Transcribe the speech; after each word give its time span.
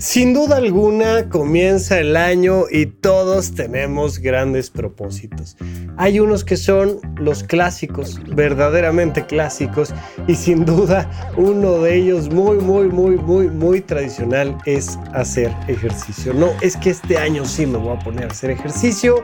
Sin 0.00 0.32
duda 0.32 0.56
alguna 0.56 1.28
comienza 1.28 1.98
el 1.98 2.16
año 2.16 2.64
y 2.70 2.86
todos 2.86 3.52
tenemos 3.54 4.18
grandes 4.18 4.70
propósitos. 4.70 5.58
Hay 5.98 6.20
unos 6.20 6.42
que 6.42 6.56
son 6.56 7.00
los 7.16 7.44
clásicos, 7.44 8.18
verdaderamente 8.34 9.26
clásicos, 9.26 9.92
y 10.26 10.36
sin 10.36 10.64
duda 10.64 11.10
uno 11.36 11.82
de 11.82 11.96
ellos 11.96 12.30
muy, 12.30 12.56
muy, 12.56 12.88
muy, 12.88 13.18
muy, 13.18 13.48
muy 13.48 13.82
tradicional 13.82 14.56
es 14.64 14.98
hacer 15.12 15.54
ejercicio. 15.68 16.32
No, 16.32 16.48
es 16.62 16.78
que 16.78 16.88
este 16.88 17.18
año 17.18 17.44
sí 17.44 17.66
me 17.66 17.76
voy 17.76 17.94
a 17.94 17.98
poner 17.98 18.24
a 18.24 18.28
hacer 18.28 18.52
ejercicio 18.52 19.22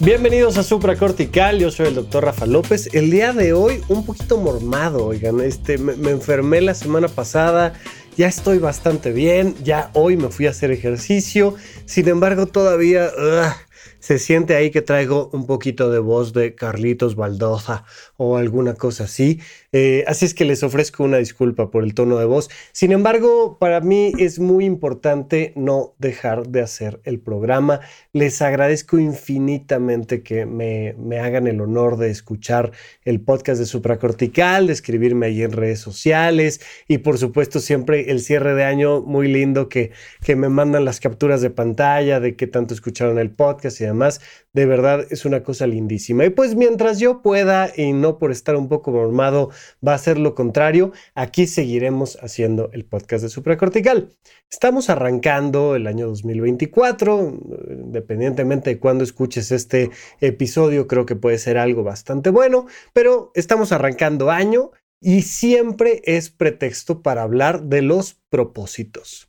Bienvenidos 0.00 0.56
a 0.56 0.62
Supracortical, 0.62 1.58
yo 1.58 1.70
soy 1.70 1.88
el 1.88 1.96
doctor 1.96 2.24
Rafa 2.24 2.46
López. 2.46 2.88
El 2.94 3.10
día 3.10 3.34
de 3.34 3.52
hoy 3.52 3.82
un 3.88 4.06
poquito 4.06 4.38
mormado, 4.38 5.04
oigan, 5.04 5.40
este, 5.40 5.76
me, 5.76 5.96
me 5.96 6.12
enfermé 6.12 6.62
la 6.62 6.72
semana 6.72 7.08
pasada, 7.08 7.74
ya 8.16 8.26
estoy 8.26 8.58
bastante 8.58 9.12
bien, 9.12 9.54
ya 9.62 9.90
hoy 9.92 10.16
me 10.16 10.30
fui 10.30 10.46
a 10.46 10.50
hacer 10.50 10.70
ejercicio, 10.70 11.54
sin 11.84 12.08
embargo 12.08 12.46
todavía 12.46 13.10
se 13.98 14.18
siente 14.18 14.54
ahí 14.54 14.70
que 14.70 14.82
traigo 14.82 15.28
un 15.32 15.46
poquito 15.46 15.90
de 15.90 15.98
voz 15.98 16.32
de 16.32 16.54
Carlitos 16.54 17.14
Baldoza 17.14 17.84
o 18.16 18.36
alguna 18.36 18.74
cosa 18.74 19.04
así. 19.04 19.40
Eh, 19.72 20.04
así 20.06 20.24
es 20.24 20.34
que 20.34 20.44
les 20.44 20.62
ofrezco 20.62 21.04
una 21.04 21.18
disculpa 21.18 21.70
por 21.70 21.84
el 21.84 21.94
tono 21.94 22.18
de 22.18 22.24
voz. 22.24 22.48
Sin 22.72 22.92
embargo, 22.92 23.58
para 23.58 23.80
mí 23.80 24.12
es 24.18 24.38
muy 24.38 24.64
importante 24.64 25.52
no 25.56 25.94
dejar 25.98 26.48
de 26.48 26.62
hacer 26.62 27.00
el 27.04 27.20
programa. 27.20 27.80
Les 28.12 28.40
agradezco 28.42 28.98
infinitamente 28.98 30.22
que 30.22 30.46
me, 30.46 30.94
me 30.98 31.18
hagan 31.18 31.46
el 31.46 31.60
honor 31.60 31.96
de 31.96 32.10
escuchar 32.10 32.72
el 33.04 33.20
podcast 33.20 33.60
de 33.60 33.66
Supracortical, 33.66 34.66
de 34.66 34.72
escribirme 34.72 35.26
ahí 35.26 35.42
en 35.42 35.52
redes 35.52 35.80
sociales 35.80 36.60
y 36.88 36.98
por 36.98 37.18
supuesto 37.18 37.60
siempre 37.60 38.10
el 38.10 38.20
cierre 38.20 38.54
de 38.54 38.64
año 38.64 39.02
muy 39.02 39.28
lindo 39.28 39.68
que, 39.68 39.92
que 40.24 40.36
me 40.36 40.48
mandan 40.48 40.84
las 40.84 41.00
capturas 41.00 41.40
de 41.40 41.50
pantalla 41.50 42.20
de 42.20 42.36
que 42.36 42.46
tanto 42.46 42.74
escucharon 42.74 43.18
el 43.18 43.30
podcast 43.30 43.80
y 43.80 43.84
demás. 43.84 44.20
De 44.52 44.64
verdad 44.66 45.06
es 45.10 45.24
una 45.24 45.42
cosa 45.42 45.66
lindísima. 45.66 46.24
Y 46.24 46.30
pues 46.30 46.54
mientras 46.54 46.98
yo 46.98 47.20
pueda 47.20 47.70
y 47.76 47.92
no 47.92 48.05
por 48.14 48.30
estar 48.30 48.56
un 48.56 48.68
poco 48.68 48.90
normado 48.90 49.50
va 49.86 49.94
a 49.94 49.98
ser 49.98 50.18
lo 50.18 50.34
contrario, 50.34 50.92
aquí 51.14 51.46
seguiremos 51.46 52.16
haciendo 52.22 52.70
el 52.72 52.84
podcast 52.84 53.24
de 53.24 53.28
supracortical. 53.28 54.16
Estamos 54.50 54.88
arrancando 54.88 55.74
el 55.74 55.86
año 55.86 56.06
2024, 56.06 57.40
independientemente 57.68 58.70
de 58.70 58.78
cuándo 58.78 59.04
escuches 59.04 59.50
este 59.52 59.90
episodio, 60.20 60.86
creo 60.86 61.04
que 61.04 61.16
puede 61.16 61.38
ser 61.38 61.58
algo 61.58 61.82
bastante 61.82 62.30
bueno, 62.30 62.66
pero 62.92 63.32
estamos 63.34 63.72
arrancando 63.72 64.30
año 64.30 64.70
y 65.00 65.22
siempre 65.22 66.00
es 66.04 66.30
pretexto 66.30 67.02
para 67.02 67.22
hablar 67.22 67.64
de 67.64 67.82
los 67.82 68.20
propósitos 68.30 69.28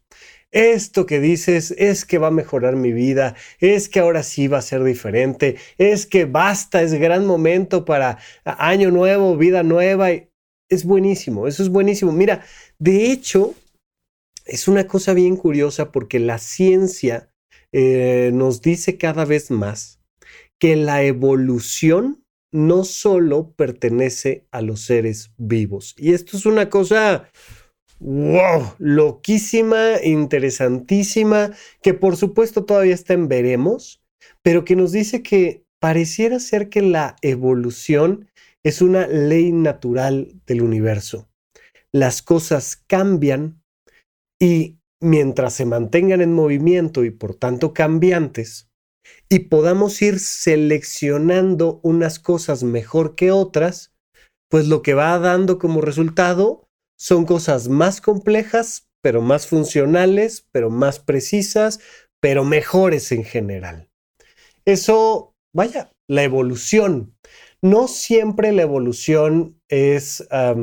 esto 0.52 1.06
que 1.06 1.20
dices 1.20 1.72
es 1.78 2.06
que 2.06 2.18
va 2.18 2.28
a 2.28 2.32
mejorar 2.32 2.76
mi 2.76 2.92
vida, 2.92 3.36
es 3.60 3.90
que 3.90 4.00
ahora 4.00 4.24
sí 4.24 4.48
va 4.48 4.60
a 4.60 4.62
ser 4.62 4.84
diferente, 4.84 5.58
es 5.78 6.06
que 6.06 6.26
basta, 6.26 6.82
es 6.82 6.94
gran 6.94 7.26
momento 7.26 7.86
para 7.86 8.18
año 8.46 8.92
nuevo, 8.92 9.38
vida 9.38 9.64
nueva. 9.64 10.10
Es 10.70 10.84
buenísimo, 10.84 11.48
eso 11.48 11.64
es 11.64 11.70
buenísimo. 11.70 12.12
Mira, 12.12 12.44
de 12.78 13.12
hecho, 13.12 13.56
es 14.46 14.68
una 14.68 14.88
cosa 14.88 15.14
bien 15.14 15.36
curiosa 15.36 15.92
porque 15.92 16.20
la 16.20 16.40
ciencia 16.40 17.30
eh, 17.72 18.32
nos 18.34 18.62
dice 18.62 18.98
cada 18.98 19.26
vez 19.26 19.52
más 19.52 20.00
que 20.60 20.76
la 20.76 21.04
evolución 21.04 22.24
no 22.52 22.86
solo 22.86 23.52
pertenece 23.52 24.48
a 24.52 24.62
los 24.62 24.82
seres 24.82 25.32
vivos. 25.38 25.94
Y 25.98 26.14
esto 26.14 26.38
es 26.38 26.46
una 26.46 26.70
cosa 26.70 27.30
wow, 28.00 28.74
loquísima, 28.78 30.02
interesantísima, 30.04 31.52
que 31.82 31.94
por 31.94 32.18
supuesto 32.18 32.66
todavía 32.66 32.94
está 32.94 33.14
en 33.14 33.28
veremos, 33.28 34.02
pero 34.44 34.66
que 34.66 34.76
nos 34.76 34.92
dice 34.92 35.24
que 35.24 35.64
pareciera 35.80 36.40
ser 36.40 36.70
que 36.70 36.82
la 36.82 37.16
evolución 37.22 38.30
es 38.64 38.82
una 38.82 39.08
ley 39.08 39.52
natural 39.52 40.34
del 40.46 40.62
universo. 40.62 41.30
Las 41.94 42.22
cosas 42.22 42.76
cambian 42.88 43.62
y 44.40 44.78
mientras 45.02 45.54
se 45.54 45.66
mantengan 45.66 46.22
en 46.22 46.34
movimiento 46.34 47.04
y 47.04 47.12
por 47.12 47.36
tanto 47.36 47.74
cambiantes, 47.74 48.70
y 49.30 49.40
podamos 49.40 50.02
ir 50.02 50.20
seleccionando 50.20 51.80
unas 51.84 52.20
cosas 52.20 52.64
mejor 52.64 53.16
que 53.16 53.32
otras, 53.32 53.94
pues 54.50 54.68
lo 54.68 54.82
que 54.82 54.94
va 54.94 55.18
dando 55.20 55.60
como 55.60 55.82
resultado 55.82 56.67
son 56.98 57.26
cosas 57.26 57.70
más 57.70 58.02
complejas, 58.02 58.90
pero 59.02 59.22
más 59.22 59.48
funcionales, 59.48 60.48
pero 60.52 60.70
más 60.70 61.00
precisas, 61.00 61.80
pero 62.20 62.44
mejores 62.44 63.12
en 63.12 63.24
general. 63.24 63.90
Eso, 64.66 65.36
vaya, 65.54 65.92
la 66.08 66.24
evolución. 66.24 67.16
No 67.62 67.88
siempre 67.88 68.52
la 68.52 68.64
evolución 68.64 69.60
es 69.70 70.28
a 70.30 70.54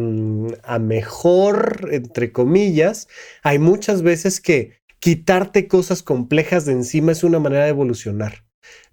mejor, 0.78 1.88
entre 1.92 2.32
comillas. 2.32 3.08
Hay 3.42 3.58
muchas 3.58 4.02
veces 4.02 4.40
que 4.40 4.78
quitarte 4.98 5.68
cosas 5.68 6.02
complejas 6.02 6.64
de 6.66 6.72
encima 6.72 7.12
es 7.12 7.24
una 7.24 7.38
manera 7.38 7.64
de 7.64 7.70
evolucionar. 7.70 8.44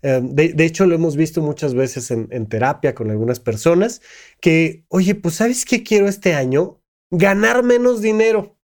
Em, 0.01 0.33
de, 0.35 0.65
hecho, 0.65 0.85
lo 0.85 0.95
hemos 0.95 1.15
visto 1.15 1.41
muchas 1.41 1.73
veces 1.73 2.11
en, 2.11 2.27
en 2.31 2.47
terapia 2.47 2.95
con 2.95 3.11
algunas 3.11 3.39
personas 3.39 4.01
que, 4.41 4.83
oye, 4.89 5.15
pues 5.15 5.35
¿sabes 5.35 5.63
qué 5.65 5.83
quiero 5.83 6.07
este 6.07 6.33
año? 6.33 6.80
Ganar 7.11 7.63
menos 7.63 8.01
dinero. 8.01 8.57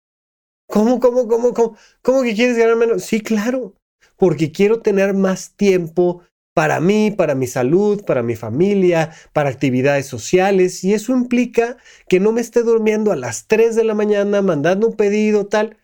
¿Cómo, 0.67 0.99
cómo, 0.99 1.27
cómo, 1.27 1.53
cómo? 1.53 1.77
¿Cómo 2.01 2.23
que 2.23 2.33
quieres 2.35 2.57
ganar 2.57 2.75
menos? 2.75 3.03
Sí, 3.03 3.21
claro, 3.21 3.75
porque 4.17 4.51
quiero 4.51 4.81
tener 4.81 5.13
más 5.13 5.55
tiempo 5.55 6.23
para 6.53 6.79
mí, 6.79 7.11
para 7.11 7.35
mi 7.35 7.45
salud, 7.45 8.03
para 8.03 8.23
mi 8.23 8.35
familia, 8.35 9.13
para 9.31 9.49
actividades 9.49 10.07
sociales. 10.07 10.83
Y 10.83 10.93
eso 10.93 11.13
implica 11.13 11.77
que 12.09 12.19
no 12.19 12.31
me 12.31 12.41
esté 12.41 12.63
durmiendo 12.63 13.11
a 13.11 13.15
las 13.15 13.45
3 13.45 13.75
de 13.75 13.83
la 13.83 13.93
mañana 13.93 14.41
mandando 14.41 14.87
un 14.87 14.95
pedido, 14.95 15.45
tal. 15.45 15.77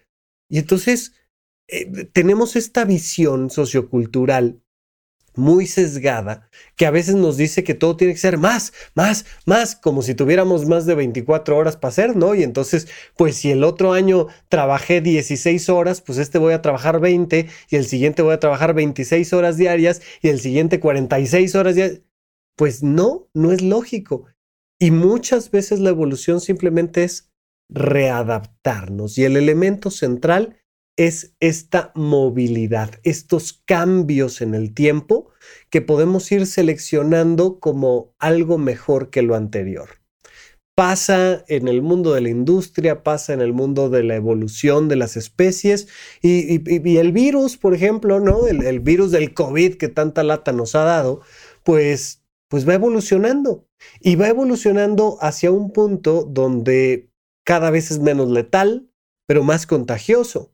Y 0.50 0.58
entonces 0.58 1.14
eh, 1.68 2.06
tenemos 2.12 2.56
esta 2.56 2.86
visión 2.86 3.52
sociocultural 3.52 4.63
muy 5.36 5.68
sesgada 5.68 6.50
que 6.76 6.86
a 6.86 6.92
veces 6.92 7.16
nos 7.16 7.38
dice 7.38 7.64
que 7.64 7.74
todo 7.74 7.98
tiene 7.98 8.14
que 8.14 8.20
ser 8.20 8.38
más, 8.38 8.74
más, 8.96 9.26
más, 9.46 9.76
como 9.76 10.02
si 10.02 10.16
tuviéramos 10.16 10.68
más 10.68 10.86
de 10.86 10.96
24 10.96 11.58
horas 11.58 11.78
para 11.78 11.90
hacer, 11.90 12.16
¿no? 12.16 12.36
Y 12.36 12.44
entonces, 12.44 12.88
pues 13.18 13.36
si 13.36 13.52
el 13.52 13.64
otro 13.64 13.94
año 13.94 14.28
trabajé 14.50 15.02
16 15.02 15.70
horas, 15.70 16.02
pues 16.02 16.18
este 16.18 16.38
voy 16.38 16.54
a 16.54 16.62
trabajar 16.62 17.00
20 17.00 17.48
y 17.70 17.76
el 17.76 17.86
siguiente 17.86 18.22
voy 18.22 18.34
a 18.34 18.40
trabajar 18.40 18.74
26 18.74 19.34
horas 19.34 19.58
diarias 19.58 20.02
y 20.22 20.30
el 20.30 20.40
siguiente 20.40 20.80
46 20.80 21.56
horas 21.56 21.76
diarias. 21.76 22.02
Pues 22.56 22.84
no, 22.84 23.30
no 23.34 23.52
es 23.52 23.62
lógico. 23.62 24.26
Y 24.80 24.92
muchas 24.92 25.50
veces 25.50 25.80
la 25.80 25.90
evolución 25.90 26.42
simplemente 26.42 27.04
es 27.04 27.32
readaptarnos 27.70 29.18
y 29.18 29.24
el 29.24 29.38
elemento 29.38 29.90
central 29.90 30.63
es 30.96 31.36
esta 31.40 31.92
movilidad, 31.96 32.92
estos 33.04 33.62
cambios 33.66 34.42
en 34.42 34.54
el 34.54 34.74
tiempo 34.74 35.30
que 35.70 35.82
podemos 35.82 36.32
ir 36.32 36.46
seleccionando 36.46 37.60
como 37.60 38.14
algo 38.20 38.58
mejor 38.58 39.10
que 39.10 39.24
lo 39.24 39.36
anterior. 39.36 39.90
Pasa 40.76 41.44
en 41.48 41.68
el 41.68 41.84
mundo 41.84 42.14
de 42.14 42.22
la 42.22 42.30
industria, 42.30 43.04
pasa 43.04 43.34
en 43.34 43.42
el 43.42 43.54
mundo 43.54 43.90
de 43.90 44.04
la 44.04 44.16
evolución 44.16 44.88
de 44.88 44.96
las 44.96 45.18
especies 45.18 45.88
y, 46.22 46.98
el 46.98 47.12
virus, 47.12 47.58
por 47.58 47.76
ejemplo, 47.76 48.20
¿no? 48.20 48.48
El, 48.48 48.80
virus 48.80 49.12
del 49.12 49.36
COVID 49.36 49.76
que 49.76 49.88
tanta 49.88 50.24
lata 50.24 50.52
nos 50.52 50.74
ha 50.74 50.84
dado, 50.84 51.22
pues, 51.64 52.24
pues 52.50 52.68
va 52.68 52.74
evolucionando 52.74 53.68
y 54.00 54.16
va 54.16 54.30
evolucionando 54.30 55.18
hacia 55.22 55.52
un 55.52 55.72
punto 55.72 56.24
donde 56.24 57.12
cada 57.46 57.70
vez 57.70 57.92
es 57.92 58.00
menos 58.00 58.32
letal, 58.32 58.90
pero 59.28 59.44
más 59.44 59.68
contagioso. 59.68 60.53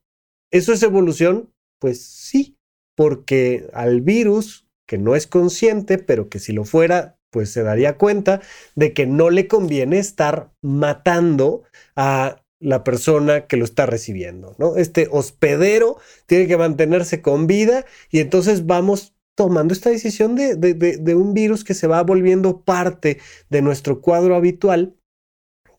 ¿Eso 0.51 0.73
es 0.73 0.83
evolución? 0.83 1.53
Pues 1.79 2.03
sí, 2.03 2.57
porque 2.95 3.69
al 3.73 4.01
virus, 4.01 4.67
que 4.87 4.97
no 4.97 5.15
es 5.15 5.27
consciente, 5.27 5.97
pero 5.97 6.29
que 6.29 6.39
si 6.39 6.53
lo 6.53 6.65
fuera, 6.65 7.17
pues 7.31 7.51
se 7.51 7.63
daría 7.63 7.97
cuenta 7.97 8.41
de 8.75 8.93
que 8.93 9.05
no 9.05 9.29
le 9.29 9.47
conviene 9.47 9.99
estar 9.99 10.51
matando 10.61 11.63
a 11.95 12.43
la 12.59 12.83
persona 12.83 13.47
que 13.47 13.57
lo 13.57 13.63
está 13.63 13.85
recibiendo, 13.85 14.55
¿no? 14.57 14.75
Este 14.75 15.07
hospedero 15.11 15.97
tiene 16.25 16.47
que 16.47 16.57
mantenerse 16.57 17.21
con 17.21 17.47
vida 17.47 17.85
y 18.11 18.19
entonces 18.19 18.65
vamos 18.65 19.15
tomando 19.35 19.73
esta 19.73 19.89
decisión 19.89 20.35
de, 20.35 20.55
de, 20.57 21.15
un 21.15 21.33
virus 21.33 21.63
que 21.63 21.73
se 21.73 21.87
va 21.87 22.03
volviendo 22.03 22.61
parte 22.61 23.19
de 23.49 23.61
nuestro 23.61 24.01
cuadro 24.01 24.35
habitual, 24.35 24.97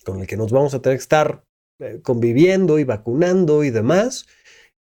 con 0.06 0.20
el 0.20 0.26
que 0.26 0.38
nos 0.38 0.50
vamos 0.50 0.73
a 0.73 0.81
tener 0.81 0.96
que 0.96 1.02
estar 1.02 1.44
eh, 1.81 2.00
conviviendo 2.02 2.78
y 2.78 2.84
vacunando 2.84 3.62
y 3.62 3.69
demás, 3.69 4.26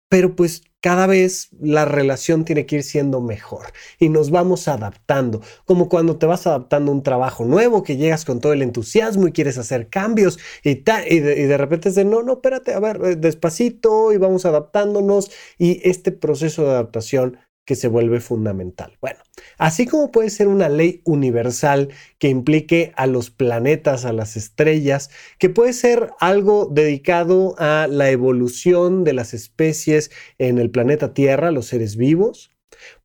pero 0.09 0.37
pues 0.37 0.63
cada 0.81 1.09
vez 1.09 1.49
la 1.61 1.85
relación 1.85 2.45
tiene 2.45 2.65
que 2.65 2.77
ir 2.77 2.83
siendo 2.85 3.21
mejor 3.21 3.67
y 3.99 4.09
nos 4.09 4.31
vamos 4.31 4.69
adaptando, 4.69 5.41
como 5.65 5.89
cuando 5.89 6.17
te 6.17 6.27
vas 6.27 6.47
adaptando 6.47 6.93
a 6.93 6.95
un 6.95 7.03
trabajo 7.03 7.45
nuevo, 7.45 7.83
que 7.83 7.97
llegas 7.97 8.25
con 8.25 8.41
todo 8.41 8.53
el 8.53 8.63
entusiasmo 8.63 9.27
y 9.27 9.33
quieres 9.33 9.59
hacer 9.59 9.89
cambios 9.89 10.39
y, 10.63 10.75
de, 10.75 11.05
y 11.09 11.21
de 11.21 11.57
repente 11.57 11.89
es 11.89 11.97
de, 11.97 12.05
no, 12.05 12.23
no, 12.23 12.35
espérate, 12.35 12.73
a 12.73 12.79
ver, 12.79 13.01
eh, 13.05 13.17
despacito 13.17 14.13
y 14.13 14.19
vamos 14.19 14.47
adaptándonos 14.47 15.31
y 15.59 15.81
este 15.89 16.13
proceso 16.13 16.63
de 16.63 16.71
adaptación 16.71 17.39
que 17.67 17.75
se 17.75 17.89
vuelve 17.89 18.21
fundamental. 18.21 18.97
Bueno, 19.03 19.19
así 19.59 19.87
como 19.87 20.11
puede 20.11 20.31
ser 20.31 20.49
una 20.49 20.71
ley 20.71 21.03
universal 21.05 21.91
que 22.19 22.29
implique 22.29 22.93
a 22.97 23.07
los 23.07 23.31
planetas, 23.31 24.07
a 24.07 24.13
las 24.13 24.37
estrellas, 24.37 25.11
que 25.39 25.51
puede 25.51 25.75
ser 25.75 26.11
algo 26.21 26.71
dedicado 26.73 27.55
a 27.59 27.89
la 27.91 28.11
evolución 28.11 29.05
de 29.05 29.13
las 29.13 29.35
especies 29.35 30.11
en 30.39 30.59
el 30.59 30.71
planeta 30.71 31.13
Tierra, 31.13 31.51
los 31.51 31.67
seres 31.67 31.97
vivos, 31.97 32.53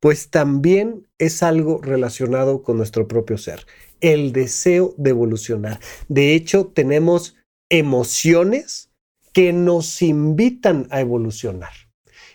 pues 0.00 0.30
también 0.30 1.08
es 1.18 1.42
algo 1.42 1.80
relacionado 1.82 2.62
con 2.62 2.76
nuestro 2.76 3.08
propio 3.08 3.38
ser, 3.38 3.66
el 4.00 4.32
deseo 4.32 4.94
de 4.96 5.10
evolucionar. 5.10 5.80
De 6.08 6.34
hecho, 6.34 6.66
tenemos 6.72 7.34
emociones 7.68 8.90
que 9.32 9.52
nos 9.52 10.02
invitan 10.02 10.86
a 10.90 11.00
evolucionar 11.00 11.72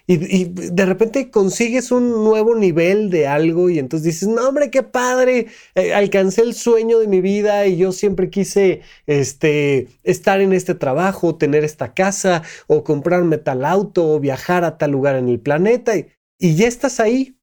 y, 0.09 0.45
de 0.45 0.85
repente 0.85 1.29
consigues 1.29 1.91
un 1.91 2.23
nuevo 2.23 2.55
nivel 2.55 3.09
de 3.09 3.27
algo 3.27 3.69
y 3.69 3.77
entonces 3.77 4.05
dices, 4.05 4.29
no 4.29 4.47
hombre, 4.47 4.71
qué 4.71 4.81
padre, 4.81 5.47
eh, 5.75 5.93
alcancé 5.93 6.43
el 6.43 6.53
sueño 6.53 6.99
de 6.99 7.07
mi 7.07 7.19
vida 7.19 7.67
y 7.67 7.75
yo 7.75 7.91
siempre 7.91 8.29
quise 8.29 8.81
este, 9.05 9.89
estar 10.03 10.39
en 10.39 10.53
este 10.53 10.75
trabajo, 10.75 11.35
tener 11.35 11.65
esta 11.65 11.93
casa 11.93 12.43
o 12.67 12.85
comprarme 12.85 13.37
tal 13.37 13.65
auto 13.65 14.13
o 14.13 14.19
viajar 14.21 14.63
a 14.63 14.77
tal 14.77 14.91
lugar 14.91 15.17
en 15.17 15.27
el 15.27 15.41
planeta 15.41 15.97
y, 15.97 16.07
y 16.39 16.55
ya 16.55 16.67
estás 16.67 17.01
ahí 17.01 17.37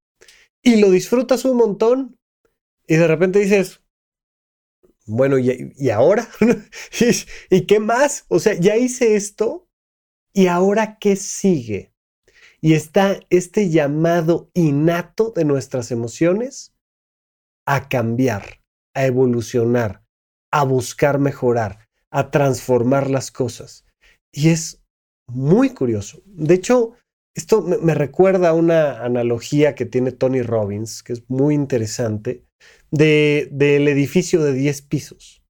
y 0.62 0.76
lo 0.76 0.90
disfrutas 0.90 1.44
un 1.44 1.58
montón 1.58 2.19
y 2.88 2.96
de 2.96 3.06
repente 3.06 3.40
dices, 3.40 3.82
bueno, 5.06 5.38
¿y, 5.38 5.75
y 5.76 5.90
ahora? 5.90 6.26
¿Y 7.50 7.67
qué 7.67 7.78
más? 7.78 8.25
O 8.28 8.38
sea, 8.38 8.55
ya 8.55 8.76
hice 8.76 9.17
esto 9.17 9.69
y 10.32 10.46
ahora 10.46 10.99
qué 10.99 11.17
sigue? 11.17 11.94
Y 12.64 12.72
está 12.72 13.20
este 13.28 13.69
llamado 13.69 14.49
innato 14.55 15.34
de 15.37 15.44
nuestras 15.44 15.90
emociones 15.90 16.72
a 17.66 17.90
cambiar, 17.90 18.62
a 18.94 19.05
evolucionar, 19.05 20.02
a 20.50 20.64
buscar 20.64 21.19
mejorar, 21.19 21.87
a 22.11 22.31
transformar 22.31 23.11
las 23.11 23.31
cosas. 23.31 23.84
Y 24.32 24.49
es 24.49 24.82
muy 25.26 25.75
curioso. 25.75 26.22
De 26.25 26.55
hecho, 26.55 26.94
esto 27.37 27.61
me, 27.61 27.94
recuerda 27.94 28.49
a 28.49 28.55
una 28.55 29.05
analogía 29.05 29.75
que 29.75 29.84
tiene 29.84 30.12
Tony 30.12 30.40
Robbins, 30.40 31.02
que 31.02 31.12
es 31.12 31.28
muy 31.28 31.55
interesante, 31.55 32.46
de, 32.90 33.46
del 33.52 33.88
edificio 33.88 34.43
de 34.43 34.55
10 34.55 34.81
pisos. 34.81 35.44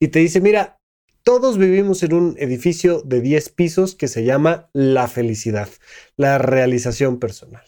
Y 0.00 0.08
te 0.08 0.20
dice, 0.20 0.40
mira, 0.40 0.78
todos 1.24 1.56
vivimos 1.56 2.02
en 2.02 2.12
un 2.12 2.36
edificio 2.38 3.00
de 3.02 3.22
10 3.22 3.48
pisos 3.48 3.94
que 3.94 4.08
se 4.08 4.24
llama 4.24 4.68
la 4.74 5.08
felicidad, 5.08 5.68
la 6.16 6.38
realización 6.38 7.18
personal. 7.18 7.64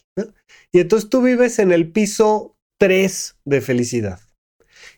Y 0.73 0.81
entonces 0.81 1.09
tú 1.09 1.23
vives 1.23 1.59
en 1.59 1.73
el 1.73 1.91
piso 1.91 2.55
3 2.79 3.39
de 3.45 3.61
felicidad. 3.63 4.21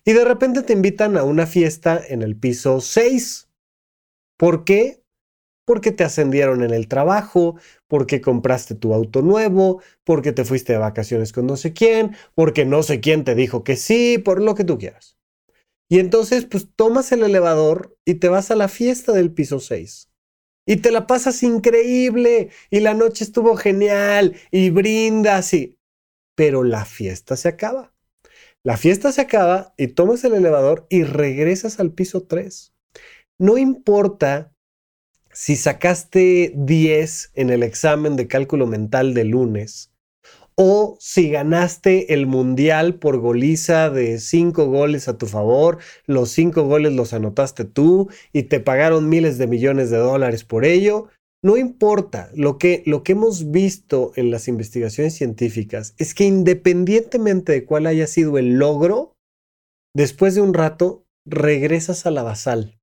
Y 0.04 0.12
de 0.12 0.24
repente 0.24 0.62
te 0.62 0.72
invitan 0.72 1.16
a 1.16 1.22
una 1.22 1.46
fiesta 1.46 2.02
en 2.08 2.22
el 2.22 2.36
piso 2.36 2.80
6. 2.80 3.48
¿Por 4.36 4.64
qué? 4.64 5.02
Porque 5.64 5.92
te 5.92 6.02
ascendieron 6.02 6.64
en 6.64 6.72
el 6.72 6.88
trabajo, 6.88 7.56
porque 7.86 8.20
compraste 8.20 8.74
tu 8.74 8.92
auto 8.92 9.22
nuevo, 9.22 9.82
porque 10.04 10.32
te 10.32 10.44
fuiste 10.44 10.72
de 10.72 10.78
vacaciones 10.80 11.32
con 11.32 11.46
no 11.46 11.56
sé 11.56 11.72
quién, 11.72 12.16
porque 12.34 12.64
no 12.64 12.82
sé 12.82 13.00
quién 13.00 13.22
te 13.22 13.36
dijo 13.36 13.62
que 13.62 13.76
sí, 13.76 14.18
por 14.18 14.42
lo 14.42 14.54
que 14.54 14.64
tú 14.64 14.78
quieras. 14.78 15.17
Y 15.88 16.00
entonces, 16.00 16.44
pues 16.44 16.68
tomas 16.76 17.12
el 17.12 17.22
elevador 17.22 17.96
y 18.04 18.14
te 18.14 18.28
vas 18.28 18.50
a 18.50 18.56
la 18.56 18.68
fiesta 18.68 19.12
del 19.12 19.32
piso 19.32 19.58
6. 19.58 20.10
Y 20.66 20.76
te 20.76 20.90
la 20.90 21.06
pasas 21.06 21.42
increíble. 21.42 22.50
Y 22.70 22.80
la 22.80 22.94
noche 22.94 23.24
estuvo 23.24 23.56
genial. 23.56 24.36
Y 24.50 24.70
brindas 24.70 25.54
y... 25.54 25.78
Pero 26.34 26.62
la 26.62 26.84
fiesta 26.84 27.36
se 27.36 27.48
acaba. 27.48 27.94
La 28.62 28.76
fiesta 28.76 29.12
se 29.12 29.22
acaba 29.22 29.72
y 29.76 29.88
tomas 29.88 30.24
el 30.24 30.34
elevador 30.34 30.86
y 30.90 31.04
regresas 31.04 31.80
al 31.80 31.92
piso 31.92 32.24
3. 32.24 32.74
No 33.38 33.56
importa 33.56 34.52
si 35.32 35.56
sacaste 35.56 36.52
10 36.54 37.30
en 37.34 37.50
el 37.50 37.62
examen 37.62 38.16
de 38.16 38.28
cálculo 38.28 38.66
mental 38.66 39.14
de 39.14 39.24
lunes 39.24 39.92
o 40.60 40.96
si 40.98 41.30
ganaste 41.30 42.12
el 42.12 42.26
mundial 42.26 42.96
por 42.96 43.18
goliza 43.18 43.90
de 43.90 44.18
cinco 44.18 44.66
goles 44.66 45.06
a 45.06 45.16
tu 45.16 45.26
favor, 45.26 45.78
los 46.04 46.30
cinco 46.30 46.64
goles 46.64 46.92
los 46.94 47.12
anotaste 47.12 47.64
tú 47.64 48.08
y 48.32 48.42
te 48.42 48.58
pagaron 48.58 49.08
miles 49.08 49.38
de 49.38 49.46
millones 49.46 49.90
de 49.90 49.98
dólares 49.98 50.42
por 50.42 50.64
ello. 50.64 51.06
No 51.44 51.56
importa, 51.56 52.32
lo 52.34 52.58
que, 52.58 52.82
lo 52.86 53.04
que 53.04 53.12
hemos 53.12 53.52
visto 53.52 54.10
en 54.16 54.32
las 54.32 54.48
investigaciones 54.48 55.14
científicas 55.14 55.94
es 55.96 56.12
que 56.12 56.24
independientemente 56.24 57.52
de 57.52 57.64
cuál 57.64 57.86
haya 57.86 58.08
sido 58.08 58.36
el 58.36 58.58
logro, 58.58 59.14
después 59.94 60.34
de 60.34 60.40
un 60.40 60.54
rato 60.54 61.06
regresas 61.24 62.04
a 62.04 62.10
la 62.10 62.24
basal. 62.24 62.80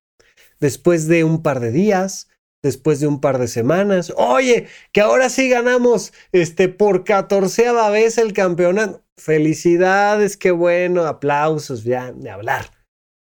Después 0.61 1.07
de 1.07 1.25
un 1.25 1.43
par 1.43 1.59
de 1.59 1.73
días, 1.73 2.29
después 2.65 2.99
de 2.99 3.05
un 3.05 3.21
par 3.21 3.37
de 3.37 3.47
semanas. 3.47 4.11
Oye, 4.17 4.65
que 4.91 5.01
ahora 5.01 5.29
sí 5.29 5.49
ganamos 5.49 6.13
este, 6.31 6.67
por 6.67 7.03
catorceava 7.03 7.91
vez 7.91 8.17
el 8.17 8.33
campeonato. 8.33 9.03
Felicidades, 9.17 10.35
qué 10.35 10.49
bueno, 10.49 11.05
aplausos, 11.05 11.83
ya, 11.83 12.11
de 12.11 12.31
hablar. 12.31 12.71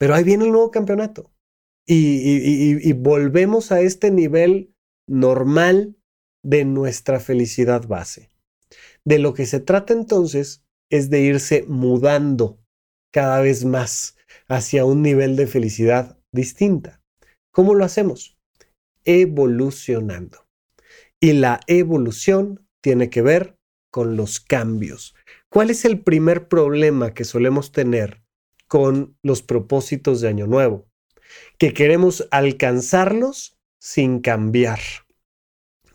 Pero 0.00 0.16
ahí 0.16 0.24
viene 0.24 0.46
el 0.46 0.50
nuevo 0.50 0.72
campeonato. 0.72 1.30
Y, 1.86 2.88
y 2.88 2.92
volvemos 2.92 3.70
a 3.70 3.80
este 3.80 4.10
nivel 4.10 4.74
normal 5.08 5.96
de 6.44 6.64
nuestra 6.64 7.20
felicidad 7.20 7.86
base. 7.86 8.30
De 9.04 9.20
lo 9.20 9.32
que 9.32 9.46
se 9.46 9.60
trata 9.60 9.92
entonces 9.92 10.64
es 10.90 11.08
de 11.08 11.20
irse 11.20 11.64
mudando 11.68 12.58
cada 13.12 13.40
vez 13.40 13.64
más 13.64 14.16
hacia 14.48 14.84
un 14.84 15.02
nivel 15.02 15.36
de 15.36 15.46
felicidad 15.46 16.18
distinta. 16.32 17.00
¿Cómo 17.52 17.74
lo 17.74 17.84
hacemos? 17.84 18.39
Evolucionando. 19.12 20.46
Y 21.18 21.32
la 21.32 21.58
evolución 21.66 22.64
tiene 22.80 23.10
que 23.10 23.22
ver 23.22 23.58
con 23.90 24.16
los 24.16 24.38
cambios. 24.38 25.16
¿Cuál 25.48 25.70
es 25.70 25.84
el 25.84 26.00
primer 26.00 26.46
problema 26.46 27.12
que 27.12 27.24
solemos 27.24 27.72
tener 27.72 28.22
con 28.68 29.16
los 29.22 29.42
propósitos 29.42 30.20
de 30.20 30.28
Año 30.28 30.46
Nuevo? 30.46 30.86
Que 31.58 31.74
queremos 31.74 32.28
alcanzarlos 32.30 33.58
sin 33.80 34.20
cambiar. 34.20 34.78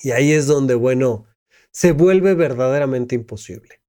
Y 0.01 0.11
ahí 0.11 0.33
es 0.33 0.45
donde, 0.45 0.75
bueno, 0.75 1.25
se 1.71 1.93
vuelve 1.93 2.33
verdaderamente 2.33 3.15
imposible. 3.15 3.79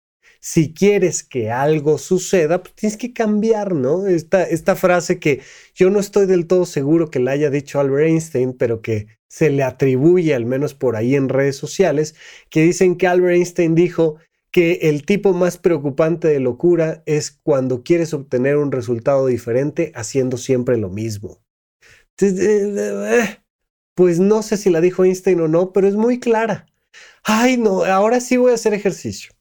Si 0.48 0.72
quieres 0.72 1.24
que 1.24 1.50
algo 1.50 1.98
suceda, 1.98 2.62
pues 2.62 2.72
tienes 2.76 2.96
que 2.96 3.12
cambiar, 3.12 3.74
¿no? 3.74 4.06
Esta, 4.06 4.44
esta 4.44 4.76
frase 4.76 5.18
que 5.18 5.40
yo 5.74 5.90
no 5.90 5.98
estoy 5.98 6.26
del 6.26 6.46
todo 6.46 6.66
seguro 6.66 7.10
que 7.10 7.18
la 7.18 7.32
haya 7.32 7.50
dicho 7.50 7.80
Albert 7.80 8.06
Einstein, 8.06 8.52
pero 8.52 8.80
que 8.80 9.08
se 9.28 9.50
le 9.50 9.64
atribuye, 9.64 10.36
al 10.36 10.46
menos 10.46 10.72
por 10.72 10.94
ahí 10.94 11.16
en 11.16 11.28
redes 11.30 11.56
sociales, 11.56 12.14
que 12.48 12.62
dicen 12.62 12.94
que 12.96 13.08
Albert 13.08 13.34
Einstein 13.34 13.74
dijo 13.74 14.18
que 14.52 14.74
el 14.82 15.04
tipo 15.04 15.32
más 15.32 15.58
preocupante 15.58 16.28
de 16.28 16.38
locura 16.38 17.02
es 17.06 17.32
cuando 17.42 17.82
quieres 17.82 18.14
obtener 18.14 18.56
un 18.56 18.70
resultado 18.70 19.26
diferente 19.26 19.90
haciendo 19.96 20.36
siempre 20.36 20.76
lo 20.76 20.90
mismo. 20.90 21.42
Eh, 22.20 22.30
eh, 22.30 23.38
pues 23.96 24.20
no 24.20 24.44
sé 24.44 24.56
si 24.58 24.70
la 24.70 24.80
dijo 24.80 25.04
Einstein 25.04 25.40
o 25.40 25.48
no, 25.48 25.72
pero 25.72 25.88
es 25.88 25.96
muy 25.96 26.20
clara. 26.20 26.66
Ay, 27.24 27.56
no, 27.56 27.84
ahora 27.84 28.20
sí 28.20 28.36
voy 28.36 28.52
a 28.52 28.54
hacer 28.54 28.74
ejercicio. 28.74 29.35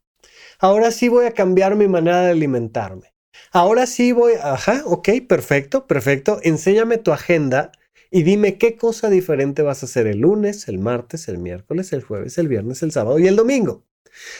Ahora 0.59 0.91
sí 0.91 1.09
voy 1.09 1.25
a 1.25 1.31
cambiar 1.31 1.75
mi 1.75 1.87
manera 1.87 2.21
de 2.21 2.31
alimentarme. 2.31 3.13
Ahora 3.51 3.85
sí 3.85 4.11
voy, 4.11 4.33
ajá, 4.41 4.83
ok, 4.85 5.09
perfecto, 5.27 5.87
perfecto. 5.87 6.39
Enséñame 6.43 6.97
tu 6.97 7.11
agenda 7.11 7.71
y 8.11 8.23
dime 8.23 8.57
qué 8.57 8.75
cosa 8.75 9.09
diferente 9.09 9.61
vas 9.61 9.83
a 9.83 9.85
hacer 9.85 10.07
el 10.07 10.19
lunes, 10.19 10.67
el 10.67 10.79
martes, 10.79 11.27
el 11.27 11.37
miércoles, 11.37 11.91
el 11.93 12.03
jueves, 12.03 12.37
el 12.37 12.47
viernes, 12.47 12.81
el 12.83 12.91
sábado 12.91 13.19
y 13.19 13.27
el 13.27 13.35
domingo. 13.35 13.83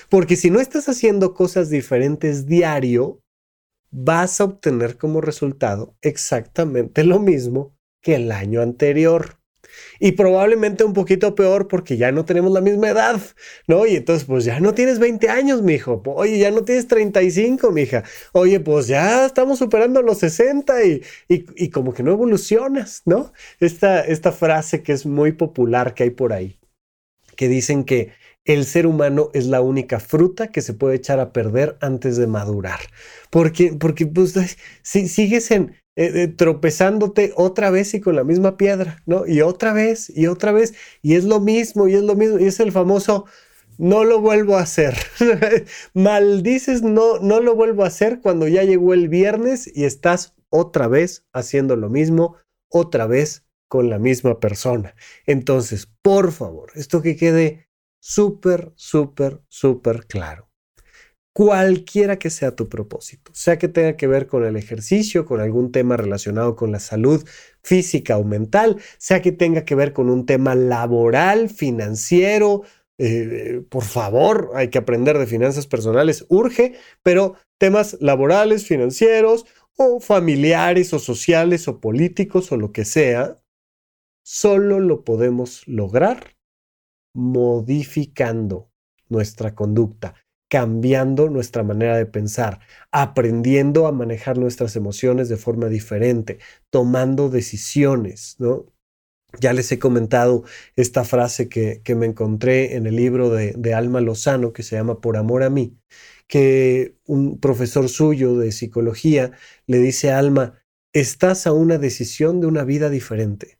Porque 0.09 0.35
si 0.35 0.49
no 0.49 0.59
estás 0.59 0.87
haciendo 0.87 1.33
cosas 1.33 1.69
diferentes 1.69 2.45
diario, 2.45 3.19
vas 3.91 4.39
a 4.39 4.45
obtener 4.45 4.97
como 4.97 5.21
resultado 5.21 5.95
exactamente 6.01 7.03
lo 7.03 7.19
mismo 7.19 7.75
que 8.01 8.15
el 8.15 8.31
año 8.31 8.61
anterior 8.61 9.39
y 9.99 10.13
probablemente 10.13 10.83
un 10.83 10.93
poquito 10.93 11.35
peor 11.35 11.67
porque 11.67 11.97
ya 11.97 12.11
no 12.11 12.25
tenemos 12.25 12.51
la 12.51 12.61
misma 12.61 12.89
edad, 12.89 13.21
¿no? 13.67 13.85
Y 13.85 13.95
entonces, 13.95 14.25
pues 14.25 14.45
ya 14.45 14.59
no 14.59 14.73
tienes 14.73 14.99
20 14.99 15.29
años, 15.29 15.61
mijo. 15.61 16.01
Oye, 16.05 16.37
ya 16.37 16.51
no 16.51 16.63
tienes 16.63 16.87
35, 16.87 17.71
mija. 17.71 18.03
Oye, 18.33 18.59
pues 18.59 18.87
ya 18.87 19.25
estamos 19.25 19.59
superando 19.59 20.01
los 20.01 20.19
60 20.19 20.83
y, 20.83 21.01
y, 21.27 21.69
como 21.69 21.93
que 21.93 22.03
no 22.03 22.11
evolucionas, 22.11 23.01
¿no? 23.05 23.33
Esta, 23.59 24.01
esta 24.01 24.31
frase 24.31 24.83
que 24.83 24.93
es 24.93 25.05
muy 25.05 25.31
popular 25.31 25.93
que 25.93 26.03
hay 26.03 26.09
por 26.11 26.33
ahí, 26.33 26.59
que 27.35 27.47
dicen 27.47 27.83
que 27.83 28.11
el 28.45 28.65
ser 28.65 28.85
humano 28.85 29.31
es 29.33 29.47
la 29.47 29.61
única 29.61 29.99
fruta 29.99 30.51
que 30.51 30.61
se 30.61 30.73
puede 30.73 30.95
echar 30.95 31.19
a 31.19 31.33
perder 31.33 31.77
antes 31.81 32.15
de 32.17 32.27
madurar. 32.27 32.79
Porque, 33.31 33.75
porque 33.79 34.05
pues, 34.05 34.57
si 34.83 35.07
sigues 35.07 35.49
en, 35.51 35.75
eh, 35.97 36.27
tropezándote 36.27 37.31
otra 37.35 37.69
vez 37.69 37.93
y 37.93 38.01
con 38.01 38.15
la 38.15 38.23
misma 38.23 38.57
piedra, 38.57 39.01
¿no? 39.05 39.25
Y 39.25 39.41
otra 39.41 39.73
vez 39.73 40.11
y 40.13 40.27
otra 40.27 40.51
vez, 40.51 40.73
y 41.01 41.15
es 41.15 41.23
lo 41.23 41.39
mismo, 41.39 41.87
y 41.87 41.95
es 41.95 42.03
lo 42.03 42.15
mismo, 42.15 42.39
y 42.39 42.45
es 42.45 42.59
el 42.59 42.71
famoso, 42.71 43.25
no 43.77 44.03
lo 44.03 44.19
vuelvo 44.19 44.57
a 44.57 44.61
hacer. 44.61 44.95
Maldices, 45.93 46.81
no, 46.81 47.19
no 47.19 47.39
lo 47.39 47.55
vuelvo 47.55 47.83
a 47.83 47.87
hacer 47.87 48.19
cuando 48.21 48.47
ya 48.47 48.63
llegó 48.63 48.93
el 48.93 49.09
viernes 49.09 49.71
y 49.73 49.85
estás 49.85 50.35
otra 50.49 50.87
vez 50.87 51.25
haciendo 51.33 51.75
lo 51.75 51.89
mismo, 51.89 52.35
otra 52.69 53.07
vez 53.07 53.45
con 53.69 53.89
la 53.89 53.99
misma 53.99 54.39
persona. 54.39 54.95
Entonces, 55.25 55.87
por 56.01 56.31
favor, 56.31 56.71
esto 56.75 57.01
que 57.01 57.15
quede 57.15 57.69
súper, 57.99 58.73
súper, 58.75 59.41
súper 59.47 60.05
claro 60.07 60.44
cualquiera 61.35 62.17
que 62.17 62.29
sea 62.29 62.55
tu 62.55 62.69
propósito, 62.69 63.29
sea 63.33 63.57
que 63.57 63.67
tenga 63.67 63.97
que 63.97 64.07
ver 64.07 64.25
con 64.25 64.45
el 64.45 64.55
ejercicio, 64.55 65.25
con 65.25 65.41
algún 65.41 65.73
tema 65.73 65.97
relacionado 65.97 66.55
con 66.55 66.71
la 66.71 66.79
salud 66.79 67.27
física 67.61 68.17
o 68.17 68.23
mental, 68.23 68.77
sea 68.97 69.21
que 69.21 69.33
tenga 69.33 69.65
que 69.65 69.75
ver 69.75 69.91
con 69.91 70.09
un 70.09 70.25
tema 70.25 70.55
laboral, 70.55 71.49
financiero, 71.49 72.61
eh, 72.97 73.63
por 73.69 73.83
favor, 73.83 74.51
hay 74.55 74.69
que 74.69 74.77
aprender 74.77 75.17
de 75.17 75.27
finanzas 75.27 75.67
personales, 75.67 76.25
urge, 76.29 76.75
pero 77.03 77.35
temas 77.57 77.97
laborales, 77.99 78.65
financieros 78.65 79.45
o 79.75 79.99
familiares 79.99 80.93
o 80.93 80.99
sociales 80.99 81.67
o 81.67 81.81
políticos 81.81 82.49
o 82.53 82.55
lo 82.55 82.71
que 82.71 82.85
sea, 82.85 83.35
solo 84.23 84.79
lo 84.79 85.03
podemos 85.03 85.67
lograr 85.67 86.37
modificando 87.13 88.71
nuestra 89.09 89.53
conducta 89.53 90.15
cambiando 90.55 91.29
nuestra 91.29 91.63
manera 91.63 91.97
de 91.97 92.05
pensar, 92.05 92.61
aprendiendo 92.89 93.87
a 93.87 93.91
manejar 93.91 94.37
nuestras 94.37 94.77
emociones 94.77 95.27
de 95.27 95.35
forma 95.35 95.67
diferente, 95.67 96.39
tomando 96.69 97.27
decisiones, 97.29 98.37
¿no? 98.39 98.65
Ya 99.41 99.51
les 99.51 99.69
he 99.73 99.79
comentado 99.79 100.45
esta 100.77 101.03
frase 101.03 101.49
que, 101.49 101.81
que 101.83 101.93
me 101.93 102.05
encontré 102.05 102.77
en 102.77 102.87
el 102.87 102.95
libro 102.95 103.29
de, 103.29 103.51
de, 103.57 103.73
Alma 103.73 103.99
Lozano 103.99 104.53
que 104.53 104.63
se 104.63 104.77
llama 104.77 105.01
Por 105.01 105.17
amor 105.17 105.43
a 105.43 105.49
mí, 105.49 105.77
que 106.27 106.95
un 107.05 107.37
profesor 107.41 107.89
suyo 107.89 108.37
de 108.37 108.53
psicología 108.53 109.33
le 109.67 109.79
dice 109.79 110.11
a 110.11 110.19
Alma, 110.19 110.63
estás 110.93 111.47
a 111.47 111.51
una 111.51 111.77
decisión 111.77 112.39
de 112.39 112.47
una 112.47 112.63
vida 112.63 112.89
diferente. 112.89 113.59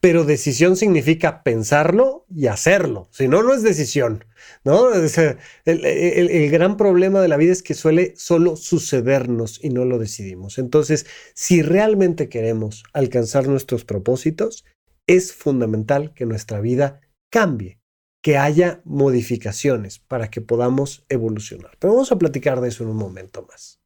Pero 0.00 0.24
decisión 0.24 0.76
significa 0.76 1.42
pensarlo 1.42 2.26
y 2.34 2.46
hacerlo. 2.46 3.08
Si 3.12 3.28
no, 3.28 3.42
no 3.42 3.54
es 3.54 3.62
decisión. 3.62 4.24
¿no? 4.64 4.92
el, 4.92 6.50
gran 6.50 6.76
problema 6.76 7.20
de 7.20 7.28
la 7.28 7.36
vida 7.36 7.52
es 7.52 7.62
que 7.62 7.74
suele 7.74 8.14
solo 8.16 8.56
sucedernos 8.56 9.62
y 9.62 9.70
no 9.70 9.84
lo 9.84 9.98
decidimos. 9.98 10.58
Entonces, 10.58 11.06
si 11.34 11.62
realmente 11.62 12.28
queremos 12.28 12.84
alcanzar 12.92 13.48
nuestros 13.48 13.84
propósitos, 13.84 14.64
es 15.06 15.32
fundamental 15.32 16.12
que 16.14 16.26
nuestra 16.26 16.60
vida 16.60 17.00
cambie, 17.30 17.80
que 18.22 18.36
haya 18.36 18.80
modificaciones 18.84 19.98
para 19.98 20.30
que 20.30 20.40
podamos 20.40 21.04
evolucionar. 21.08 21.76
Pero 21.78 21.94
vamos 21.94 22.12
a 22.12 22.18
platicar 22.18 22.60
de 22.60 22.68
eso 22.68 22.84
en 22.84 22.90
un 22.90 22.96
momento 22.96 23.46
más. 23.48 23.80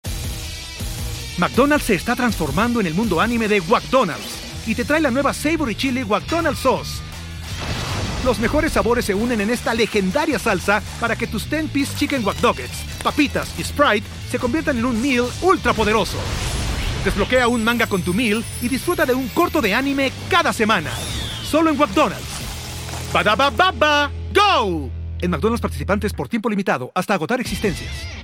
McDonald's 1.38 1.86
se 1.86 1.94
está 1.94 2.14
transformando 2.14 2.80
en 2.80 2.86
el 2.86 2.94
mundo 2.94 3.20
anime 3.20 3.48
de 3.48 3.60
McDonald's 3.60 4.43
y 4.66 4.74
te 4.74 4.84
trae 4.84 5.00
la 5.00 5.10
nueva 5.10 5.32
Savory 5.32 5.74
Chili 5.74 6.04
McDonald's 6.04 6.60
Sauce. 6.60 7.02
Los 8.24 8.38
mejores 8.38 8.72
sabores 8.72 9.04
se 9.04 9.14
unen 9.14 9.40
en 9.42 9.50
esta 9.50 9.74
legendaria 9.74 10.38
salsa 10.38 10.82
para 10.98 11.14
que 11.14 11.26
tus 11.26 11.50
10-piece 11.50 11.96
chicken 11.96 12.24
wack 12.24 12.38
papitas 13.02 13.52
y 13.58 13.64
Sprite 13.64 14.06
se 14.30 14.38
conviertan 14.38 14.78
en 14.78 14.86
un 14.86 15.00
meal 15.00 15.26
ultra 15.42 15.74
poderoso. 15.74 16.16
Desbloquea 17.04 17.48
un 17.48 17.62
manga 17.62 17.86
con 17.86 18.00
tu 18.00 18.14
meal 18.14 18.42
y 18.62 18.68
disfruta 18.68 19.04
de 19.04 19.12
un 19.12 19.28
corto 19.28 19.60
de 19.60 19.74
anime 19.74 20.10
cada 20.30 20.54
semana. 20.54 20.90
Solo 21.42 21.70
en 21.70 21.76
McDonald's. 21.76 22.24
baba 23.12 24.10
¡Go! 24.34 24.90
En 25.20 25.30
McDonald's 25.30 25.60
participantes 25.60 26.14
por 26.14 26.28
tiempo 26.28 26.48
limitado 26.48 26.90
hasta 26.94 27.12
agotar 27.12 27.40
existencias. 27.40 28.23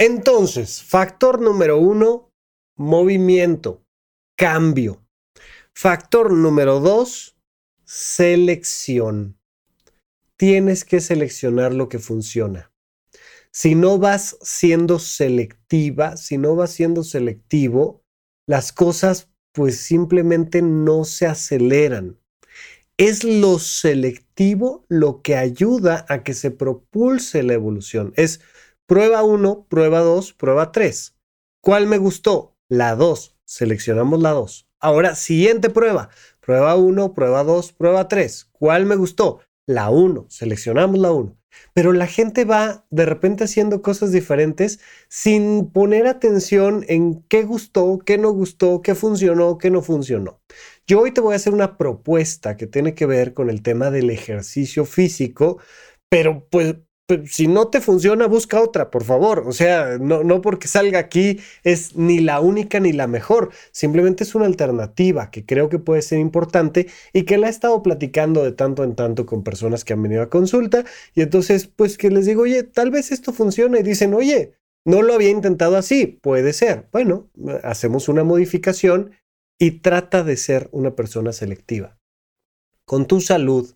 Entonces, 0.00 0.82
factor 0.82 1.42
número 1.42 1.76
uno, 1.76 2.32
movimiento, 2.74 3.84
cambio. 4.34 5.04
Factor 5.74 6.32
número 6.32 6.80
dos, 6.80 7.36
selección. 7.84 9.38
Tienes 10.38 10.86
que 10.86 11.02
seleccionar 11.02 11.74
lo 11.74 11.90
que 11.90 11.98
funciona. 11.98 12.72
Si 13.52 13.74
no 13.74 13.98
vas 13.98 14.38
siendo 14.40 14.98
selectiva, 14.98 16.16
si 16.16 16.38
no 16.38 16.56
vas 16.56 16.70
siendo 16.70 17.04
selectivo, 17.04 18.02
las 18.46 18.72
cosas 18.72 19.28
pues 19.52 19.76
simplemente 19.82 20.62
no 20.62 21.04
se 21.04 21.26
aceleran. 21.26 22.18
Es 22.96 23.22
lo 23.22 23.58
selectivo 23.58 24.86
lo 24.88 25.20
que 25.20 25.36
ayuda 25.36 26.06
a 26.08 26.22
que 26.22 26.32
se 26.32 26.50
propulse 26.50 27.42
la 27.42 27.52
evolución. 27.52 28.14
Es 28.16 28.40
Prueba 28.90 29.22
1, 29.22 29.66
prueba 29.68 30.00
2, 30.00 30.32
prueba 30.32 30.72
3. 30.72 31.14
¿Cuál 31.62 31.86
me 31.86 31.96
gustó? 31.96 32.56
La 32.68 32.96
2. 32.96 33.36
Seleccionamos 33.44 34.20
la 34.20 34.30
2. 34.30 34.66
Ahora, 34.80 35.14
siguiente 35.14 35.70
prueba. 35.70 36.08
Prueba 36.40 36.74
1, 36.74 37.14
prueba 37.14 37.44
2, 37.44 37.72
prueba 37.72 38.08
3. 38.08 38.48
¿Cuál 38.50 38.86
me 38.86 38.96
gustó? 38.96 39.42
La 39.64 39.90
1. 39.90 40.26
Seleccionamos 40.28 40.98
la 40.98 41.12
1. 41.12 41.38
Pero 41.72 41.92
la 41.92 42.08
gente 42.08 42.44
va 42.44 42.84
de 42.90 43.06
repente 43.06 43.44
haciendo 43.44 43.80
cosas 43.80 44.10
diferentes 44.10 44.80
sin 45.08 45.70
poner 45.70 46.08
atención 46.08 46.84
en 46.88 47.22
qué 47.28 47.44
gustó, 47.44 48.00
qué 48.04 48.18
no 48.18 48.32
gustó, 48.32 48.82
qué 48.82 48.96
funcionó, 48.96 49.56
qué 49.58 49.70
no 49.70 49.82
funcionó. 49.82 50.40
Yo 50.88 50.98
hoy 50.98 51.12
te 51.12 51.20
voy 51.20 51.34
a 51.34 51.36
hacer 51.36 51.54
una 51.54 51.78
propuesta 51.78 52.56
que 52.56 52.66
tiene 52.66 52.96
que 52.96 53.06
ver 53.06 53.34
con 53.34 53.50
el 53.50 53.62
tema 53.62 53.92
del 53.92 54.10
ejercicio 54.10 54.84
físico, 54.84 55.60
pero 56.08 56.48
pues 56.50 56.74
si 57.26 57.46
no 57.46 57.68
te 57.68 57.80
funciona, 57.80 58.26
busca 58.26 58.60
otra, 58.60 58.90
por 58.90 59.04
favor. 59.04 59.44
O 59.46 59.52
sea, 59.52 59.98
no, 59.98 60.24
no 60.24 60.40
porque 60.40 60.68
salga 60.68 60.98
aquí 60.98 61.40
es 61.64 61.96
ni 61.96 62.20
la 62.20 62.40
única 62.40 62.80
ni 62.80 62.92
la 62.92 63.06
mejor. 63.06 63.50
Simplemente 63.72 64.24
es 64.24 64.34
una 64.34 64.46
alternativa 64.46 65.30
que 65.30 65.44
creo 65.44 65.68
que 65.68 65.78
puede 65.78 66.02
ser 66.02 66.18
importante 66.18 66.88
y 67.12 67.22
que 67.22 67.38
la 67.38 67.48
he 67.48 67.50
estado 67.50 67.82
platicando 67.82 68.42
de 68.42 68.52
tanto 68.52 68.84
en 68.84 68.94
tanto 68.94 69.26
con 69.26 69.42
personas 69.42 69.84
que 69.84 69.92
han 69.92 70.02
venido 70.02 70.22
a 70.22 70.30
consulta. 70.30 70.84
Y 71.14 71.22
entonces, 71.22 71.66
pues 71.66 71.98
que 71.98 72.10
les 72.10 72.26
digo, 72.26 72.42
oye, 72.42 72.62
tal 72.62 72.90
vez 72.90 73.12
esto 73.12 73.32
funciona 73.32 73.78
y 73.78 73.82
dicen, 73.82 74.14
oye, 74.14 74.54
no 74.84 75.02
lo 75.02 75.14
había 75.14 75.30
intentado 75.30 75.76
así. 75.76 76.06
Puede 76.06 76.52
ser. 76.52 76.88
Bueno, 76.92 77.30
hacemos 77.62 78.08
una 78.08 78.24
modificación 78.24 79.12
y 79.58 79.72
trata 79.82 80.24
de 80.24 80.36
ser 80.36 80.68
una 80.72 80.96
persona 80.96 81.32
selectiva. 81.32 81.98
Con 82.86 83.06
tu 83.06 83.20
salud, 83.20 83.74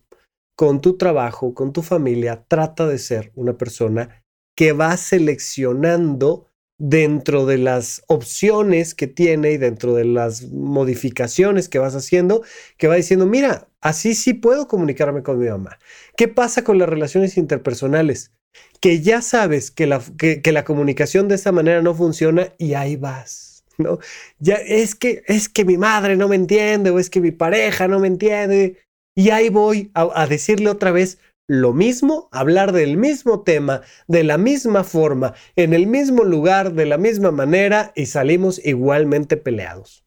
con 0.55 0.81
tu 0.81 0.97
trabajo, 0.97 1.53
con 1.53 1.73
tu 1.73 1.81
familia, 1.81 2.45
trata 2.47 2.87
de 2.87 2.97
ser 2.97 3.31
una 3.35 3.57
persona 3.57 4.23
que 4.55 4.71
va 4.71 4.95
seleccionando 4.97 6.47
dentro 6.77 7.45
de 7.45 7.57
las 7.57 8.03
opciones 8.07 8.95
que 8.95 9.07
tiene 9.07 9.51
y 9.51 9.57
dentro 9.57 9.93
de 9.93 10.05
las 10.05 10.43
modificaciones 10.51 11.69
que 11.69 11.79
vas 11.79 11.95
haciendo, 11.95 12.43
que 12.77 12.87
va 12.87 12.95
diciendo, 12.95 13.25
mira, 13.25 13.69
así 13.81 14.13
sí 14.13 14.33
puedo 14.33 14.67
comunicarme 14.67 15.23
con 15.23 15.39
mi 15.39 15.47
mamá. 15.47 15.77
¿Qué 16.17 16.27
pasa 16.27 16.63
con 16.63 16.77
las 16.77 16.89
relaciones 16.89 17.37
interpersonales? 17.37 18.33
Que 18.81 19.01
ya 19.01 19.21
sabes 19.21 19.71
que 19.71 19.85
la, 19.85 20.01
que, 20.17 20.51
la 20.51 20.65
comunicación 20.65 21.27
de 21.27 21.35
esa 21.35 21.51
manera 21.51 21.81
no 21.81 21.93
funciona 21.93 22.53
y 22.57 22.73
ahí 22.73 22.95
vas. 22.95 23.63
¿no? 23.77 23.99
Ya 24.39 24.55
es 24.55 24.95
que, 24.95 25.23
es 25.27 25.49
que 25.49 25.65
mi 25.65 25.77
madre 25.77 26.15
no 26.15 26.27
me 26.27 26.35
entiende 26.35 26.91
o 26.91 26.99
es 26.99 27.09
que 27.09 27.21
mi 27.21 27.31
pareja 27.31 27.87
no 27.87 27.99
me 27.99 28.07
entiende. 28.07 28.84
Y 29.15 29.29
ahí 29.29 29.47
voy 29.49 29.91
a, 29.93 30.27
decirle 30.27 30.69
otra 30.69 30.91
vez 30.91 31.19
lo 31.47 31.71
mismo, 31.71 32.27
hablar 32.31 32.73
del 32.73 32.97
mismo 32.97 33.43
tema, 33.43 33.81
de 34.07 34.25
la 34.25 34.37
misma 34.37 34.83
forma, 34.83 35.33
en 35.55 35.73
el 35.73 35.87
mismo 35.87 36.25
lugar, 36.25 36.73
de 36.73 36.85
la 36.85 36.97
misma 36.97 37.31
manera 37.31 37.93
y 37.95 38.07
salimos 38.07 38.59
igualmente 38.65 39.37
peleados. 39.37 40.03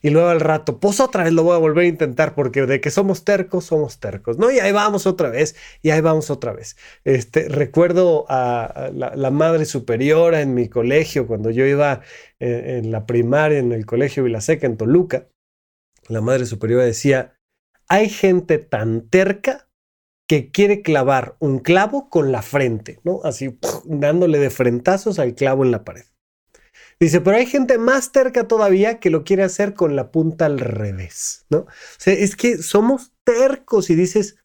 Y 0.00 0.08
luego 0.08 0.28
al 0.28 0.40
rato, 0.40 0.80
pues 0.80 0.98
otra 1.00 1.24
vez 1.24 1.34
lo 1.34 1.42
voy 1.42 1.54
a 1.54 1.58
volver 1.58 1.84
a 1.84 1.88
intentar 1.88 2.34
porque 2.34 2.64
de 2.64 2.80
que 2.80 2.90
somos 2.90 3.24
tercos, 3.24 3.66
somos 3.66 4.00
tercos, 4.00 4.38
¿no? 4.38 4.50
Y 4.50 4.58
ahí 4.58 4.72
vamos 4.72 5.06
otra 5.06 5.28
vez, 5.28 5.56
y 5.82 5.90
ahí 5.90 6.00
vamos 6.00 6.30
otra 6.30 6.54
vez. 6.54 6.78
Este, 7.04 7.50
recuerdo 7.50 8.24
a, 8.30 8.90
la, 8.94 9.30
madre 9.30 9.66
superiora 9.66 10.40
en 10.40 10.54
mi 10.54 10.70
colegio, 10.70 11.26
cuando 11.26 11.50
yo 11.50 11.66
iba 11.66 12.00
en, 12.38 12.48
eh, 12.48 12.78
en 12.78 12.90
la 12.90 13.04
primaria 13.04 13.58
en 13.58 13.72
el 13.72 13.84
colegio 13.84 14.24
Vilaseca 14.24 14.66
en 14.66 14.78
Toluca, 14.78 15.28
la 16.08 16.22
madre 16.22 16.46
superiora 16.46 16.84
decía, 16.84 17.34
hay 17.90 18.08
gente 18.08 18.58
tan 18.58 19.08
terca 19.10 19.68
que 20.28 20.52
quiere 20.52 20.80
clavar 20.80 21.36
un 21.40 21.58
clavo 21.58 22.08
con 22.08 22.30
la 22.30 22.40
frente, 22.40 23.00
¿no? 23.02 23.20
Así 23.24 23.58
dándole 23.84 24.38
de 24.38 24.48
frentazos 24.48 25.18
al 25.18 25.34
clavo 25.34 25.64
en 25.64 25.72
la 25.72 25.84
pared. 25.84 26.04
Dice, 27.00 27.20
pero 27.20 27.36
hay 27.36 27.46
gente 27.46 27.78
más 27.78 28.12
terca 28.12 28.46
todavía 28.46 29.00
que 29.00 29.10
lo 29.10 29.24
quiere 29.24 29.42
hacer 29.42 29.74
con 29.74 29.96
la 29.96 30.12
punta 30.12 30.46
al 30.46 30.60
revés, 30.60 31.46
¿no? 31.50 31.58
O 31.58 31.68
sea, 31.98 32.14
es 32.14 32.36
que 32.36 32.58
somos 32.58 33.12
tercos 33.24 33.90
y 33.90 33.96
dices, 33.96 34.36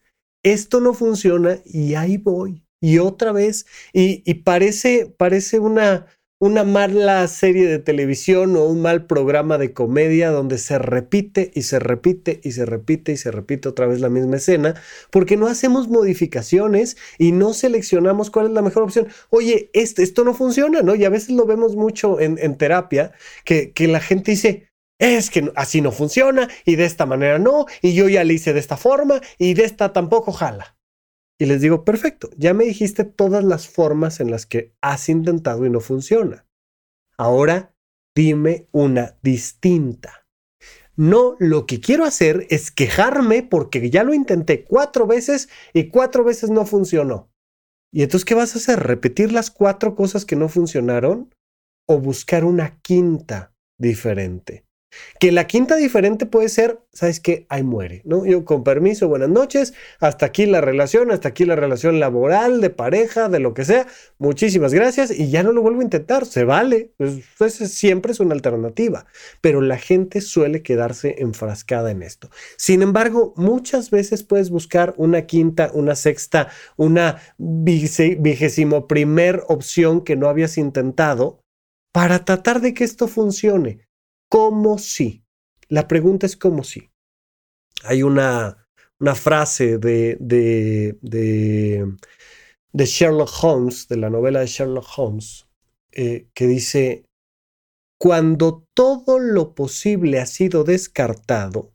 esto 0.44 0.80
no 0.80 0.96
funciona 0.96 1.60
y 1.66 1.94
ahí 1.94 2.18
voy. 2.18 2.66
Y 2.82 2.98
otra 2.98 3.32
vez, 3.32 3.68
y, 3.94 4.24
y 4.26 4.36
parece, 4.36 5.14
parece 5.18 5.60
una, 5.60 6.08
una 6.40 6.66
mala 6.66 7.26
serie 7.28 7.66
de 7.68 7.80
televisión 7.80 8.58
o 8.58 8.66
un 8.66 8.82
mal 8.82 9.06
programa 9.06 9.58
de 9.58 9.74
comedia 9.74 10.32
donde 10.32 10.58
se 10.58 10.78
repite 10.78 11.52
y 11.54 11.62
se 11.62 11.80
repite 11.80 12.42
y 12.44 12.52
se 12.52 12.66
repite 12.66 13.14
y 13.14 13.18
se 13.18 13.32
repite 13.32 13.70
otra 13.70 13.88
vez 13.88 14.02
la 14.02 14.10
misma 14.10 14.36
escena, 14.36 14.76
porque 15.12 15.38
no 15.38 15.48
hacemos 15.48 15.88
modificaciones 15.88 16.98
y 17.18 17.32
no 17.32 17.54
seleccionamos 17.54 18.32
cuál 18.32 18.48
es 18.48 18.52
la 18.52 18.62
mejor 18.62 18.84
opción. 18.84 19.08
Oye, 19.30 19.70
este, 19.74 20.04
esto 20.04 20.26
no 20.26 20.34
funciona, 20.34 20.82
¿no? 20.82 20.96
Y 20.96 21.06
a 21.06 21.10
veces 21.10 21.30
lo 21.30 21.46
vemos 21.46 21.76
mucho 21.76 22.20
en, 22.20 22.58
terapia, 22.58 23.14
que, 23.46 23.74
la 23.88 24.00
gente 24.02 24.32
dice, 24.32 24.70
es 25.00 25.30
que 25.30 25.52
así 25.56 25.82
no 25.82 25.92
funciona 25.92 26.50
y 26.66 26.76
de 26.76 26.86
esta 26.86 27.06
manera 27.06 27.40
no, 27.40 27.66
y 27.82 27.94
yo 27.94 28.10
ya 28.10 28.24
le 28.24 28.34
hice 28.34 28.54
de 28.54 28.60
esta 28.60 28.78
forma 28.78 29.22
y 29.38 29.54
de 29.54 29.64
esta 29.64 29.94
tampoco 29.94 30.32
jala. 30.34 30.76
Y 31.40 31.46
les 31.46 31.62
digo, 31.62 31.84
perfecto, 31.84 32.30
ya 32.38 32.54
me 32.54 32.64
dijiste 32.64 33.04
todas 33.04 33.44
las 33.44 33.68
formas 33.68 34.20
en 34.20 34.32
las 34.32 34.46
que 34.46 34.74
has 34.82 35.10
intentado 35.10 35.66
y 35.66 35.70
no 35.70 35.82
funciona. 35.82 36.48
Ahora 37.18 37.76
dime 38.16 38.68
una 38.72 39.18
distinta. 39.22 40.26
No, 40.96 41.36
lo 41.40 41.66
que 41.66 41.82
quiero 41.82 42.06
hacer 42.06 42.48
es 42.50 42.72
quejarme 42.72 43.44
porque 43.44 43.90
ya 43.90 44.04
lo 44.04 44.14
intenté 44.14 44.64
cuatro 44.64 45.06
veces 45.06 45.50
y 45.74 45.90
cuatro 45.90 46.24
veces 46.24 46.50
no 46.50 46.66
funcionó. 46.66 47.30
¿Y 47.92 48.04
entonces 48.04 48.26
qué 48.26 48.34
vas 48.34 48.56
a 48.56 48.60
hacer? 48.60 48.80
¿Repetir 48.80 49.34
las 49.34 49.52
cuatro 49.52 49.96
cosas 49.96 50.26
que 50.26 50.38
no 50.38 50.48
funcionaron? 50.48 51.34
¿O 51.88 52.00
buscar 52.00 52.46
una 52.46 52.80
quinta 52.82 53.54
diferente? 53.78 54.65
Que 55.20 55.32
la 55.32 55.48
quinta 55.48 55.76
diferente 55.76 56.26
puede 56.26 56.50
ser, 56.50 56.80
¿sabes 56.92 57.20
qué? 57.20 57.46
Ahí 57.50 57.64
muere, 57.64 58.02
¿no? 58.06 58.26
Yo 58.26 58.46
con 58.46 58.64
permiso, 58.64 59.08
buenas 59.08 59.30
noches, 59.30 59.74
hasta 60.00 60.26
aquí 60.26 60.46
la 60.46 60.62
relación, 60.62 61.12
hasta 61.12 61.30
aquí 61.30 61.46
la 61.46 61.56
relación 61.56 62.00
laboral, 62.00 62.62
de 62.62 62.70
pareja, 62.70 63.30
de 63.30 63.40
lo 63.40 63.54
que 63.54 63.66
sea. 63.66 63.88
Muchísimas 64.18 64.74
gracias 64.74 65.12
y 65.12 65.30
ya 65.30 65.44
no 65.44 65.52
lo 65.52 65.62
vuelvo 65.62 65.82
a 65.82 65.84
intentar, 65.84 66.26
se 66.26 66.44
vale. 66.44 66.92
Pues, 66.98 67.54
siempre 67.54 68.12
es 68.12 68.20
una 68.20 68.34
alternativa, 68.34 69.06
pero 69.42 69.62
la 69.62 69.78
gente 69.78 70.22
suele 70.22 70.62
quedarse 70.62 71.16
enfrascada 71.20 71.92
en 71.92 72.04
esto. 72.04 72.30
Sin 72.58 72.82
embargo, 72.82 73.34
muchas 73.38 73.92
veces 73.92 74.24
puedes 74.24 74.50
buscar 74.50 74.94
una 74.98 75.24
quinta, 75.24 75.72
una 75.74 75.96
sexta, 75.96 76.50
una 76.76 77.22
vigésimo 77.38 78.88
primer 78.88 79.44
opción 79.48 80.02
que 80.02 80.16
no 80.16 80.28
habías 80.28 80.58
intentado 80.58 81.40
para 81.94 82.26
tratar 82.26 82.60
de 82.62 82.74
que 82.74 82.84
esto 82.84 83.08
funcione 83.08 83.85
como 84.30 84.78
si. 84.78 85.24
La 85.68 85.88
pregunta 85.88 86.26
es 86.26 86.38
como 86.38 86.64
si. 86.64 86.92
Hay 87.84 88.04
una, 88.04 88.68
una 89.00 89.16
frase 89.16 89.78
de, 89.78 90.18
de, 90.20 90.98
de, 91.02 92.86
Sherlock 92.86 93.32
Holmes, 93.42 93.88
de 93.88 93.98
la 93.98 94.10
novela 94.10 94.40
de 94.40 94.48
Sherlock 94.48 94.88
Holmes, 94.98 95.48
eh, 95.92 96.28
que 96.34 96.48
dice, 96.48 97.06
cuando 97.98 98.68
todo 98.74 99.20
lo 99.20 99.56
posible 99.56 100.20
ha 100.20 100.26
sido 100.26 100.64
descartado, 100.64 101.74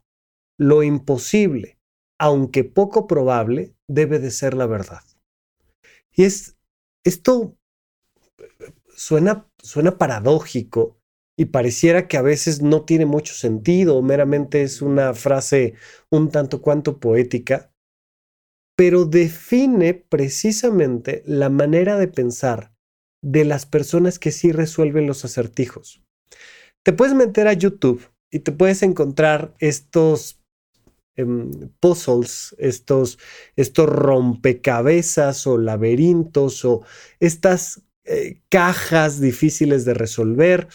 lo 0.58 0.82
imposible, 0.82 1.78
aunque 2.18 2.64
poco 2.64 3.06
probable, 3.06 3.74
debe 3.88 4.18
de 4.18 4.30
ser 4.30 4.54
la 4.54 4.66
verdad. 4.66 5.02
Y 6.12 6.24
es, 6.24 6.56
esto 7.04 7.56
suena, 8.94 9.48
suena 9.58 9.96
paradójico, 9.96 10.99
y 11.40 11.46
pareciera 11.46 12.06
que 12.06 12.18
a 12.18 12.22
veces 12.22 12.60
no 12.60 12.84
tiene 12.84 13.06
mucho 13.06 13.32
sentido, 13.32 14.02
meramente 14.02 14.60
es 14.60 14.82
una 14.82 15.14
frase 15.14 15.72
un 16.10 16.30
tanto 16.30 16.60
cuanto 16.60 17.00
poética, 17.00 17.72
pero 18.76 19.06
define 19.06 19.94
precisamente 19.94 21.22
la 21.24 21.48
manera 21.48 21.96
de 21.96 22.08
pensar 22.08 22.74
de 23.22 23.46
las 23.46 23.64
personas 23.64 24.18
que 24.18 24.32
sí 24.32 24.52
resuelven 24.52 25.06
los 25.06 25.24
acertijos. 25.24 26.02
Te 26.84 26.92
puedes 26.92 27.14
meter 27.14 27.48
a 27.48 27.54
YouTube 27.54 28.06
y 28.30 28.40
te 28.40 28.52
puedes 28.52 28.82
encontrar 28.82 29.54
estos 29.60 30.42
em, 31.16 31.70
puzzles, 31.80 32.54
estos, 32.58 33.18
estos 33.56 33.88
rompecabezas 33.88 35.46
o 35.46 35.56
laberintos 35.56 36.66
o 36.66 36.82
estas 37.18 37.82
eh, 38.04 38.42
cajas 38.50 39.22
difíciles 39.22 39.86
de 39.86 39.94
resolver 39.94 40.68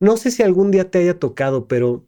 no 0.00 0.16
sé 0.16 0.30
si 0.30 0.42
algún 0.42 0.70
día 0.70 0.90
te 0.90 0.98
haya 0.98 1.18
tocado, 1.18 1.68
pero 1.68 2.06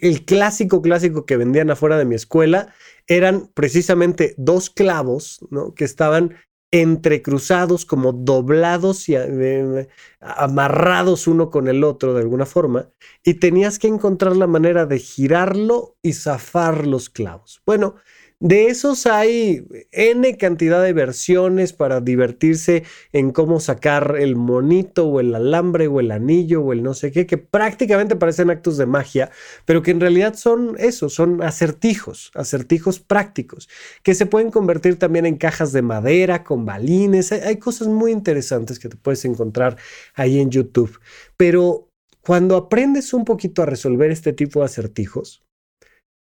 el 0.00 0.24
clásico, 0.24 0.82
clásico 0.82 1.24
que 1.24 1.36
vendían 1.36 1.70
afuera 1.70 1.96
de 1.98 2.04
mi 2.04 2.14
escuela 2.14 2.74
eran 3.06 3.48
precisamente 3.54 4.34
dos 4.36 4.70
clavos, 4.70 5.38
¿no? 5.50 5.74
Que 5.74 5.84
estaban 5.84 6.34
entrecruzados, 6.70 7.86
como 7.86 8.12
doblados 8.12 9.08
y 9.08 9.14
eh, 9.16 9.88
amarrados 10.20 11.26
uno 11.26 11.50
con 11.50 11.68
el 11.68 11.82
otro 11.82 12.12
de 12.12 12.20
alguna 12.20 12.44
forma, 12.44 12.90
y 13.24 13.34
tenías 13.34 13.78
que 13.78 13.88
encontrar 13.88 14.36
la 14.36 14.46
manera 14.46 14.84
de 14.84 14.98
girarlo 14.98 15.96
y 16.02 16.12
zafar 16.12 16.86
los 16.86 17.08
clavos. 17.08 17.62
Bueno, 17.64 17.94
De 18.40 18.68
esos 18.68 19.06
hay 19.06 19.66
N 19.90 20.36
cantidad 20.36 20.80
de 20.80 20.92
versiones 20.92 21.72
para 21.72 22.00
divertirse 22.00 22.84
en 23.12 23.32
cómo 23.32 23.58
sacar 23.58 24.14
el 24.16 24.36
monito 24.36 25.08
o 25.08 25.18
el 25.18 25.34
alambre 25.34 25.88
o 25.88 25.98
el 25.98 26.12
anillo 26.12 26.62
o 26.62 26.72
el 26.72 26.84
no 26.84 26.94
sé 26.94 27.10
qué, 27.10 27.26
que 27.26 27.36
prácticamente 27.36 28.14
parecen 28.14 28.50
actos 28.50 28.76
de 28.76 28.86
magia, 28.86 29.32
pero 29.64 29.82
que 29.82 29.90
en 29.90 29.98
realidad 29.98 30.34
son 30.34 30.76
eso, 30.78 31.08
son 31.08 31.42
acertijos, 31.42 32.30
acertijos 32.34 33.00
prácticos, 33.00 33.68
que 34.04 34.14
se 34.14 34.26
pueden 34.26 34.52
convertir 34.52 35.00
también 35.00 35.26
en 35.26 35.36
cajas 35.36 35.72
de 35.72 35.82
madera, 35.82 36.44
con 36.44 36.64
balines. 36.64 37.32
Hay, 37.32 37.40
hay 37.40 37.56
cosas 37.56 37.88
muy 37.88 38.12
interesantes 38.12 38.78
que 38.78 38.88
te 38.88 38.96
puedes 38.96 39.24
encontrar 39.24 39.78
ahí 40.14 40.38
en 40.38 40.50
YouTube. 40.50 41.00
Pero 41.36 41.90
cuando 42.20 42.56
aprendes 42.56 43.12
un 43.12 43.24
poquito 43.24 43.62
a 43.62 43.66
resolver 43.66 44.12
este 44.12 44.32
tipo 44.32 44.60
de 44.60 44.66
acertijos, 44.66 45.42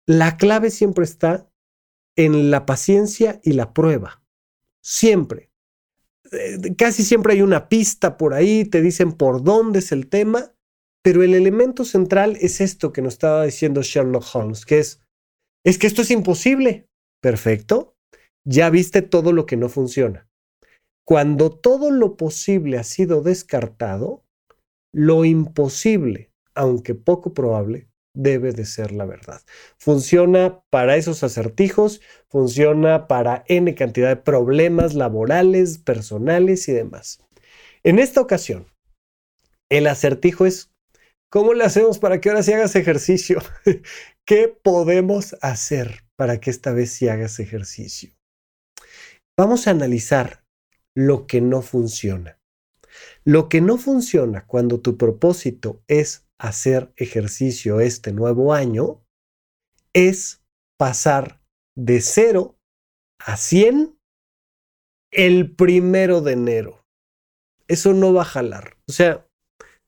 la 0.06 0.36
clave 0.36 0.70
siempre 0.70 1.06
está 1.06 1.50
en 2.16 2.52
la 2.52 2.66
paciencia 2.66 3.40
y 3.44 3.54
la 3.54 3.74
prueba. 3.74 4.24
Siempre. 4.82 5.52
Eh, 6.32 6.76
casi 6.78 7.04
siempre 7.04 7.34
hay 7.34 7.42
una 7.42 7.70
pista 7.70 8.18
por 8.18 8.34
ahí, 8.34 8.66
te 8.66 8.82
dicen 8.82 9.12
por 9.12 9.44
dónde 9.44 9.80
es 9.80 9.92
el 9.92 10.08
tema, 10.08 10.54
pero 11.04 11.24
el 11.24 11.36
elemento 11.36 11.86
central 11.86 12.38
es 12.40 12.62
esto 12.62 12.94
que 12.94 13.02
nos 13.02 13.14
estaba 13.14 13.46
diciendo 13.46 13.82
Sherlock 13.82 14.26
Holmes, 14.34 14.66
que 14.66 14.80
es, 14.80 15.02
es 15.64 15.78
que 15.78 15.88
esto 15.88 16.02
es 16.02 16.12
imposible. 16.12 16.88
Perfecto. 17.22 17.96
Ya 18.46 18.70
viste 18.70 19.02
todo 19.02 19.32
lo 19.32 19.46
que 19.46 19.58
no 19.58 19.70
funciona. 19.70 20.28
Cuando 21.06 21.52
todo 21.52 21.92
lo 21.92 22.18
posible 22.18 22.78
ha 22.78 22.84
sido 22.84 23.22
descartado, 23.22 24.24
lo 24.94 25.26
imposible, 25.26 26.32
aunque 26.54 26.96
poco 26.96 27.34
probable, 27.34 27.90
debe 28.14 28.52
de 28.52 28.66
ser 28.66 28.92
la 28.92 29.06
verdad. 29.06 29.42
Funciona 29.78 30.62
para 30.70 30.96
esos 30.96 31.24
acertijos, 31.24 32.02
funciona 32.30 33.08
para 33.08 33.44
N 33.48 33.74
cantidad 33.76 34.10
de 34.10 34.16
problemas 34.16 34.94
laborales, 34.94 35.78
personales 35.78 36.68
y 36.68 36.74
demás. 36.74 37.20
En 37.84 38.00
esta 38.00 38.22
ocasión, 38.22 38.68
el 39.70 39.88
acertijo 39.88 40.46
es, 40.46 40.72
¿cómo 41.30 41.54
le 41.54 41.64
hacemos 41.64 42.00
para 42.00 42.22
que 42.22 42.30
ahora 42.30 42.44
sí 42.44 42.54
hagas 42.54 42.76
ejercicio? 42.76 43.42
¿Qué 44.26 44.48
podemos 44.48 45.36
hacer 45.42 46.04
para 46.16 46.40
que 46.40 46.50
esta 46.50 46.72
vez 46.72 46.92
sí 46.92 47.08
hagas 47.08 47.40
ejercicio? 47.40 48.16
Vamos 49.38 49.68
a 49.68 49.72
analizar 49.72 50.46
lo 50.96 51.26
que 51.26 51.42
no 51.42 51.62
funciona. 51.62 52.40
Lo 53.24 53.50
que 53.50 53.62
no 53.62 53.78
funciona 53.78 54.46
cuando 54.46 54.80
tu 54.80 54.98
propósito 54.98 55.82
es 55.88 56.28
hacer 56.44 56.92
ejercicio 56.98 57.80
este 57.80 58.12
nuevo 58.12 58.54
año 58.54 59.02
es 59.94 60.44
pasar 60.78 61.42
de 61.74 62.02
0 62.02 62.60
a 63.20 63.38
100 63.38 63.98
el 65.12 65.56
primero 65.56 66.20
de 66.20 66.34
enero. 66.34 66.86
Eso 67.70 67.94
no 67.94 68.12
va 68.12 68.24
a 68.24 68.26
jalar. 68.26 68.76
O 68.88 68.92
sea, 68.92 69.26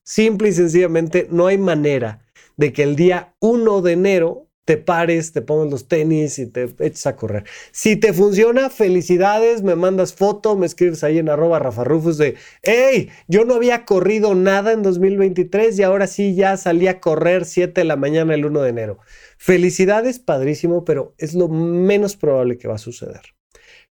simple 0.02 0.48
y 0.48 0.52
sencillamente 0.52 1.28
no 1.30 1.46
hay 1.46 1.58
manera 1.58 2.26
de 2.56 2.72
que 2.72 2.84
el 2.84 2.96
día 2.96 3.36
1 3.40 3.82
de 3.82 3.92
enero 3.92 4.45
te 4.66 4.76
pares, 4.76 5.32
te 5.32 5.42
pongas 5.42 5.70
los 5.70 5.86
tenis 5.86 6.40
y 6.40 6.46
te 6.46 6.64
eches 6.80 7.06
a 7.06 7.14
correr. 7.14 7.44
Si 7.70 7.94
te 7.94 8.12
funciona, 8.12 8.68
felicidades, 8.68 9.62
me 9.62 9.76
mandas 9.76 10.12
foto, 10.12 10.56
me 10.56 10.66
escribes 10.66 11.04
ahí 11.04 11.18
en 11.18 11.28
arroba 11.28 11.60
rafarrufus 11.60 12.18
de, 12.18 12.34
hey, 12.64 13.08
yo 13.28 13.44
no 13.44 13.54
había 13.54 13.84
corrido 13.84 14.34
nada 14.34 14.72
en 14.72 14.82
2023 14.82 15.78
y 15.78 15.82
ahora 15.84 16.08
sí 16.08 16.34
ya 16.34 16.56
salí 16.56 16.88
a 16.88 17.00
correr 17.00 17.44
7 17.44 17.80
de 17.80 17.84
la 17.84 17.94
mañana 17.94 18.34
el 18.34 18.44
1 18.44 18.60
de 18.60 18.68
enero. 18.68 18.98
Felicidades, 19.38 20.18
padrísimo, 20.18 20.84
pero 20.84 21.14
es 21.16 21.34
lo 21.34 21.48
menos 21.48 22.16
probable 22.16 22.58
que 22.58 22.66
va 22.66 22.74
a 22.74 22.78
suceder. 22.78 23.22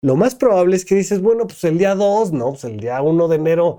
Lo 0.02 0.16
más 0.16 0.34
probable 0.34 0.76
es 0.76 0.84
que 0.84 0.94
dices, 0.94 1.22
bueno, 1.22 1.46
pues 1.46 1.64
el 1.64 1.78
día 1.78 1.94
2, 1.94 2.32
no, 2.32 2.50
pues 2.50 2.64
el 2.64 2.78
día 2.78 3.00
1 3.00 3.28
de 3.28 3.36
enero 3.36 3.78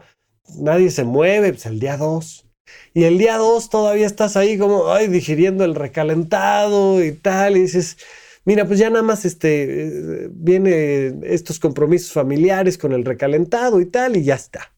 nadie 0.57 0.89
se 0.89 1.03
mueve, 1.03 1.51
pues 1.51 1.67
el 1.67 1.79
día 1.79 1.97
2 1.97 2.48
y 2.93 3.03
el 3.03 3.17
día 3.17 3.37
2 3.37 3.69
todavía 3.69 4.05
estás 4.05 4.35
ahí 4.37 4.57
como, 4.57 4.91
ay, 4.91 5.07
digiriendo 5.07 5.63
el 5.63 5.75
recalentado 5.75 7.03
y 7.03 7.11
tal, 7.11 7.57
y 7.57 7.61
dices, 7.61 7.97
mira, 8.45 8.65
pues 8.65 8.79
ya 8.79 8.89
nada 8.89 9.03
más 9.03 9.25
este, 9.25 9.63
eh, 9.63 10.29
viene 10.31 11.19
estos 11.23 11.59
compromisos 11.59 12.11
familiares 12.11 12.77
con 12.77 12.93
el 12.93 13.05
recalentado 13.05 13.79
y 13.81 13.85
tal, 13.85 14.17
y 14.17 14.23
ya 14.23 14.35
está. 14.35 14.73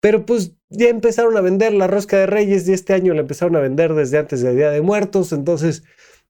Pero 0.00 0.24
pues 0.24 0.52
ya 0.70 0.88
empezaron 0.88 1.36
a 1.36 1.40
vender 1.40 1.72
la 1.74 1.86
rosca 1.86 2.18
de 2.18 2.26
reyes 2.26 2.68
y 2.68 2.72
este 2.72 2.94
año 2.94 3.14
la 3.14 3.20
empezaron 3.20 3.56
a 3.56 3.60
vender 3.60 3.94
desde 3.94 4.18
antes 4.18 4.40
del 4.40 4.56
Día 4.56 4.70
de 4.70 4.80
Muertos, 4.80 5.32
entonces, 5.32 5.82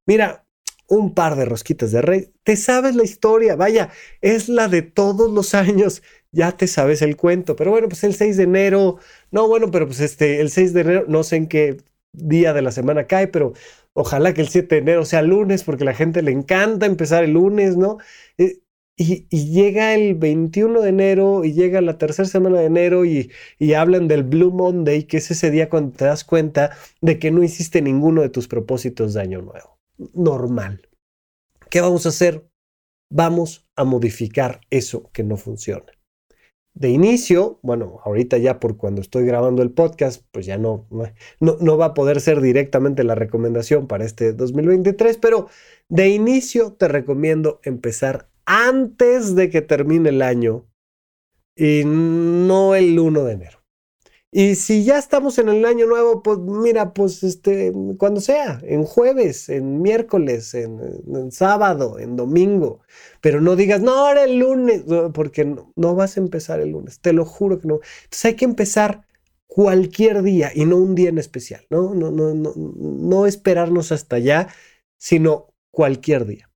mira, 0.06 0.46
un 0.88 1.14
par 1.14 1.36
de 1.36 1.44
rosquitas 1.44 1.92
de 1.92 2.02
rey, 2.02 2.32
te 2.42 2.56
sabes 2.56 2.96
la 2.96 3.04
historia, 3.04 3.54
vaya, 3.54 3.90
es 4.20 4.48
la 4.48 4.66
de 4.66 4.82
todos 4.82 5.30
los 5.30 5.54
años 5.54 6.02
ya 6.32 6.52
te 6.52 6.66
sabes 6.66 7.02
el 7.02 7.16
cuento. 7.16 7.56
Pero 7.56 7.70
bueno, 7.70 7.88
pues 7.88 8.04
el 8.04 8.14
6 8.14 8.36
de 8.36 8.44
enero, 8.44 8.98
no, 9.30 9.48
bueno, 9.48 9.70
pero 9.70 9.86
pues 9.86 10.00
este, 10.00 10.40
el 10.40 10.50
6 10.50 10.72
de 10.72 10.80
enero, 10.80 11.04
no 11.08 11.22
sé 11.22 11.36
en 11.36 11.46
qué 11.46 11.78
día 12.12 12.52
de 12.52 12.62
la 12.62 12.72
semana 12.72 13.06
cae, 13.06 13.28
pero 13.28 13.52
ojalá 13.92 14.34
que 14.34 14.40
el 14.40 14.48
7 14.48 14.74
de 14.74 14.80
enero 14.80 15.04
sea 15.04 15.22
lunes, 15.22 15.64
porque 15.64 15.84
a 15.84 15.86
la 15.86 15.94
gente 15.94 16.22
le 16.22 16.32
encanta 16.32 16.86
empezar 16.86 17.24
el 17.24 17.32
lunes, 17.32 17.76
¿no? 17.76 17.98
Eh, 18.38 18.60
y, 18.96 19.26
llega 19.30 19.94
el 19.94 20.14
21 20.14 20.82
de 20.82 20.88
enero 20.90 21.44
y 21.44 21.54
llega 21.54 21.80
la 21.80 21.96
tercera 21.96 22.28
semana 22.28 22.58
de 22.60 22.66
enero 22.66 23.04
y, 23.06 23.30
y 23.58 23.72
hablan 23.74 24.08
del 24.08 24.24
Blue 24.24 24.50
Monday, 24.50 25.04
que 25.04 25.18
es 25.18 25.30
ese 25.30 25.50
día 25.50 25.70
cuando 25.70 25.96
te 25.96 26.04
das 26.04 26.24
cuenta 26.24 26.76
de 27.00 27.18
que 27.18 27.30
no 27.30 27.42
hiciste 27.42 27.80
ninguno 27.80 28.22
de 28.22 28.28
tus 28.28 28.48
propósitos 28.48 29.14
de 29.14 29.22
año 29.22 29.42
nuevo. 29.42 29.78
Normal. 30.12 30.88
¿Qué 31.70 31.80
vamos 31.80 32.04
a 32.04 32.10
hacer? 32.10 32.46
Vamos 33.10 33.66
a 33.76 33.84
modificar 33.84 34.60
eso 34.70 35.10
que 35.12 35.24
no 35.24 35.36
funciona 35.36 35.99
de 36.74 36.90
inicio, 36.90 37.58
bueno, 37.62 38.00
ahorita 38.04 38.38
ya 38.38 38.60
por 38.60 38.76
cuando 38.76 39.00
estoy 39.00 39.24
grabando 39.24 39.62
el 39.62 39.70
podcast, 39.70 40.24
pues 40.30 40.46
ya 40.46 40.56
no, 40.56 40.86
no, 41.40 41.56
no, 41.60 41.76
va 41.76 41.86
a 41.86 41.94
poder 41.94 42.20
ser 42.20 42.40
directamente 42.40 43.04
la 43.04 43.14
recomendación 43.14 43.86
para 43.86 44.04
este 44.04 44.32
2023, 44.32 45.18
pero 45.18 45.48
de 45.88 46.08
inicio 46.08 46.72
te 46.72 46.88
recomiendo 46.88 47.60
empezar 47.64 48.28
antes 48.46 49.34
de 49.34 49.50
que 49.50 49.62
termine 49.62 50.10
el 50.10 50.22
año 50.22 50.66
y 51.56 51.82
no 51.84 52.74
el 52.74 52.98
1 52.98 53.24
de 53.24 53.32
enero. 53.32 53.59
Y 54.32 54.54
si 54.54 54.84
ya 54.84 54.96
estamos 54.96 55.38
en 55.38 55.48
el 55.48 55.64
año 55.64 55.86
nuevo, 55.86 56.22
pues 56.22 56.38
mira, 56.38 56.94
pues 56.94 57.24
este, 57.24 57.72
cuando 57.98 58.20
sea, 58.20 58.60
en 58.62 58.84
jueves, 58.84 59.48
en 59.48 59.82
miércoles, 59.82 60.54
en, 60.54 61.32
sábado, 61.32 61.98
en 61.98 62.14
domingo, 62.14 62.80
pero 63.20 63.40
no 63.40 63.56
digas, 63.56 63.80
no, 63.80 63.92
ahora 63.92 64.22
el 64.24 64.38
lunes, 64.38 64.84
porque 65.14 65.44
no, 65.44 65.94
vas 65.96 66.16
a 66.16 66.20
empezar 66.20 66.60
el 66.60 66.70
lunes, 66.70 67.00
te 67.00 67.12
lo 67.12 67.24
juro 67.24 67.58
que 67.58 67.66
no. 67.66 67.80
Entonces 68.04 68.24
hay 68.24 68.36
que 68.36 68.44
empezar 68.44 69.04
cualquier 69.48 70.22
día 70.22 70.52
y 70.54 70.64
no 70.64 70.76
un 70.76 70.94
día 70.94 71.08
en 71.08 71.18
especial, 71.18 71.66
¿no? 71.68 71.94
No, 71.94 72.12
no, 72.12 72.32
no, 72.34 72.52
no 72.56 73.26
esperarnos 73.26 73.90
hasta 73.90 74.16
allá, 74.16 74.48
sino 74.96 75.48
cualquier 75.72 76.26
día. 76.26 76.48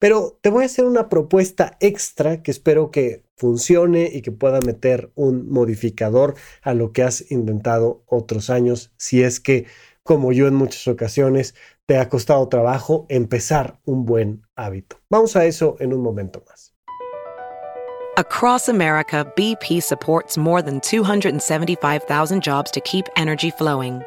Pero 0.00 0.38
te 0.40 0.50
voy 0.50 0.64
a 0.64 0.66
hacer 0.66 0.84
una 0.86 1.08
propuesta 1.08 1.76
extra 1.80 2.42
que 2.42 2.50
espero 2.50 2.90
que 2.90 3.22
funcione 3.40 4.10
y 4.12 4.20
que 4.20 4.32
pueda 4.32 4.60
meter 4.60 5.10
un 5.14 5.48
modificador 5.48 6.34
a 6.60 6.74
lo 6.74 6.92
que 6.92 7.02
has 7.02 7.30
intentado 7.30 8.02
otros 8.06 8.50
años, 8.50 8.92
si 8.98 9.22
es 9.22 9.40
que, 9.40 9.66
como 10.02 10.32
yo 10.32 10.46
en 10.46 10.54
muchas 10.54 10.86
ocasiones, 10.88 11.54
te 11.86 11.96
ha 11.96 12.10
costado 12.10 12.46
trabajo 12.48 13.06
empezar 13.08 13.80
un 13.86 14.04
buen 14.04 14.42
hábito. 14.56 15.00
Vamos 15.08 15.36
a 15.36 15.46
eso 15.46 15.76
en 15.80 15.94
un 15.94 16.02
momento 16.02 16.44
más. 16.46 16.74
Across 18.18 18.68
America, 18.68 19.24
BP 19.34 19.82
supports 19.82 20.36
more 20.36 20.60
than 20.60 20.78
275,000 20.80 22.42
jobs 22.42 22.70
to 22.72 22.80
keep 22.82 23.06
energy 23.16 23.50
flowing. 23.50 24.02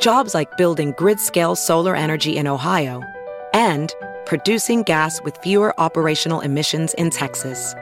Jobs 0.00 0.34
like 0.34 0.56
building 0.56 0.92
grid-scale 0.96 1.54
solar 1.54 1.94
energy 1.94 2.36
in 2.36 2.48
Ohio 2.48 3.00
and 3.52 3.94
producing 4.26 4.82
gas 4.82 5.20
with 5.22 5.36
fewer 5.38 5.78
operational 5.80 6.40
emissions 6.40 6.94
in 6.94 7.10
Texas. 7.10 7.74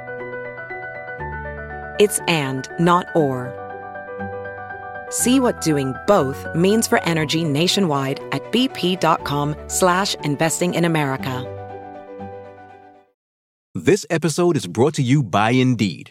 It's 1.98 2.20
and, 2.28 2.68
not 2.78 3.07
or. 3.14 3.59
See 5.11 5.40
what 5.40 5.61
doing 5.61 5.94
both 6.07 6.46
means 6.55 6.88
for 6.88 7.02
energy 7.05 7.44
nationwide 7.44 8.20
at 8.33 8.42
bp.com 8.50 9.55
slash 9.68 10.14
investing 10.24 10.74
in 10.74 10.85
America. 10.85 11.48
This 13.74 14.05
episode 14.11 14.57
is 14.57 14.66
brought 14.66 14.94
to 14.94 15.02
you 15.02 15.22
by 15.22 15.50
Indeed. 15.50 16.11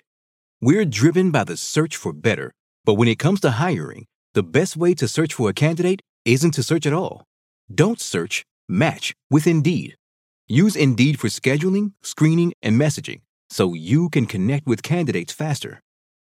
We're 0.61 0.85
driven 0.85 1.31
by 1.31 1.43
the 1.43 1.57
search 1.57 1.95
for 1.95 2.13
better, 2.13 2.51
but 2.85 2.93
when 2.93 3.07
it 3.07 3.19
comes 3.19 3.39
to 3.41 3.51
hiring, 3.51 4.05
the 4.33 4.43
best 4.43 4.77
way 4.77 4.93
to 4.95 5.07
search 5.07 5.33
for 5.33 5.49
a 5.49 5.53
candidate 5.53 6.01
isn't 6.25 6.51
to 6.51 6.63
search 6.63 6.85
at 6.85 6.93
all. 6.93 7.23
Don't 7.73 7.99
search, 7.99 8.43
match 8.69 9.13
with 9.29 9.47
Indeed. 9.47 9.95
Use 10.51 10.75
Indeed 10.75 11.17
for 11.17 11.29
scheduling, 11.29 11.93
screening, 12.03 12.51
and 12.61 12.77
messaging 12.77 13.21
so 13.49 13.73
you 13.73 14.09
can 14.09 14.25
connect 14.25 14.67
with 14.67 14.83
candidates 14.83 15.31
faster. 15.31 15.79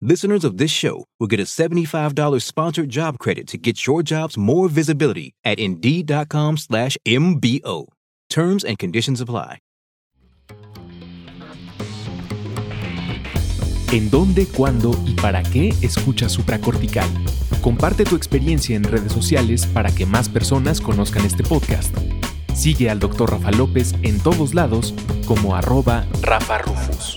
Listeners 0.01 0.45
of 0.45 0.59
this 0.59 0.71
show 0.71 1.07
will 1.19 1.27
get 1.27 1.41
a 1.41 1.43
$75 1.43 2.41
sponsored 2.41 2.89
job 2.89 3.19
credit 3.19 3.49
to 3.49 3.59
get 3.59 3.85
your 3.85 4.05
jobs 4.05 4.37
more 4.37 4.69
visibility 4.69 5.33
at 5.45 5.59
Indeed.com 5.59 6.57
slash 6.57 6.97
MBO. 7.05 7.89
Terms 8.31 8.63
and 8.65 8.79
conditions 8.79 9.21
apply. 9.21 9.59
¿En 13.91 14.09
dónde, 14.09 14.47
cuándo 14.47 14.97
y 15.05 15.15
para 15.15 15.43
qué 15.43 15.75
escucha 15.83 16.29
supracortical? 16.29 17.09
Comparte 17.61 18.05
tu 18.05 18.15
experiencia 18.15 18.77
en 18.77 18.85
redes 18.85 19.13
sociales 19.13 19.67
para 19.67 19.93
que 19.93 20.07
más 20.07 20.29
personas 20.29 20.81
conozcan 20.81 21.25
este 21.25 21.43
podcast. 21.43 21.93
Sigue 22.55 22.91
al 22.91 22.99
Dr. 22.99 23.31
Rafa 23.31 23.51
López 23.51 23.95
en 24.03 24.21
todos 24.21 24.55
lados 24.55 24.95
como 25.27 25.57
arroba 25.57 26.07
Rafa 26.21 26.59
Rufus. 26.59 27.17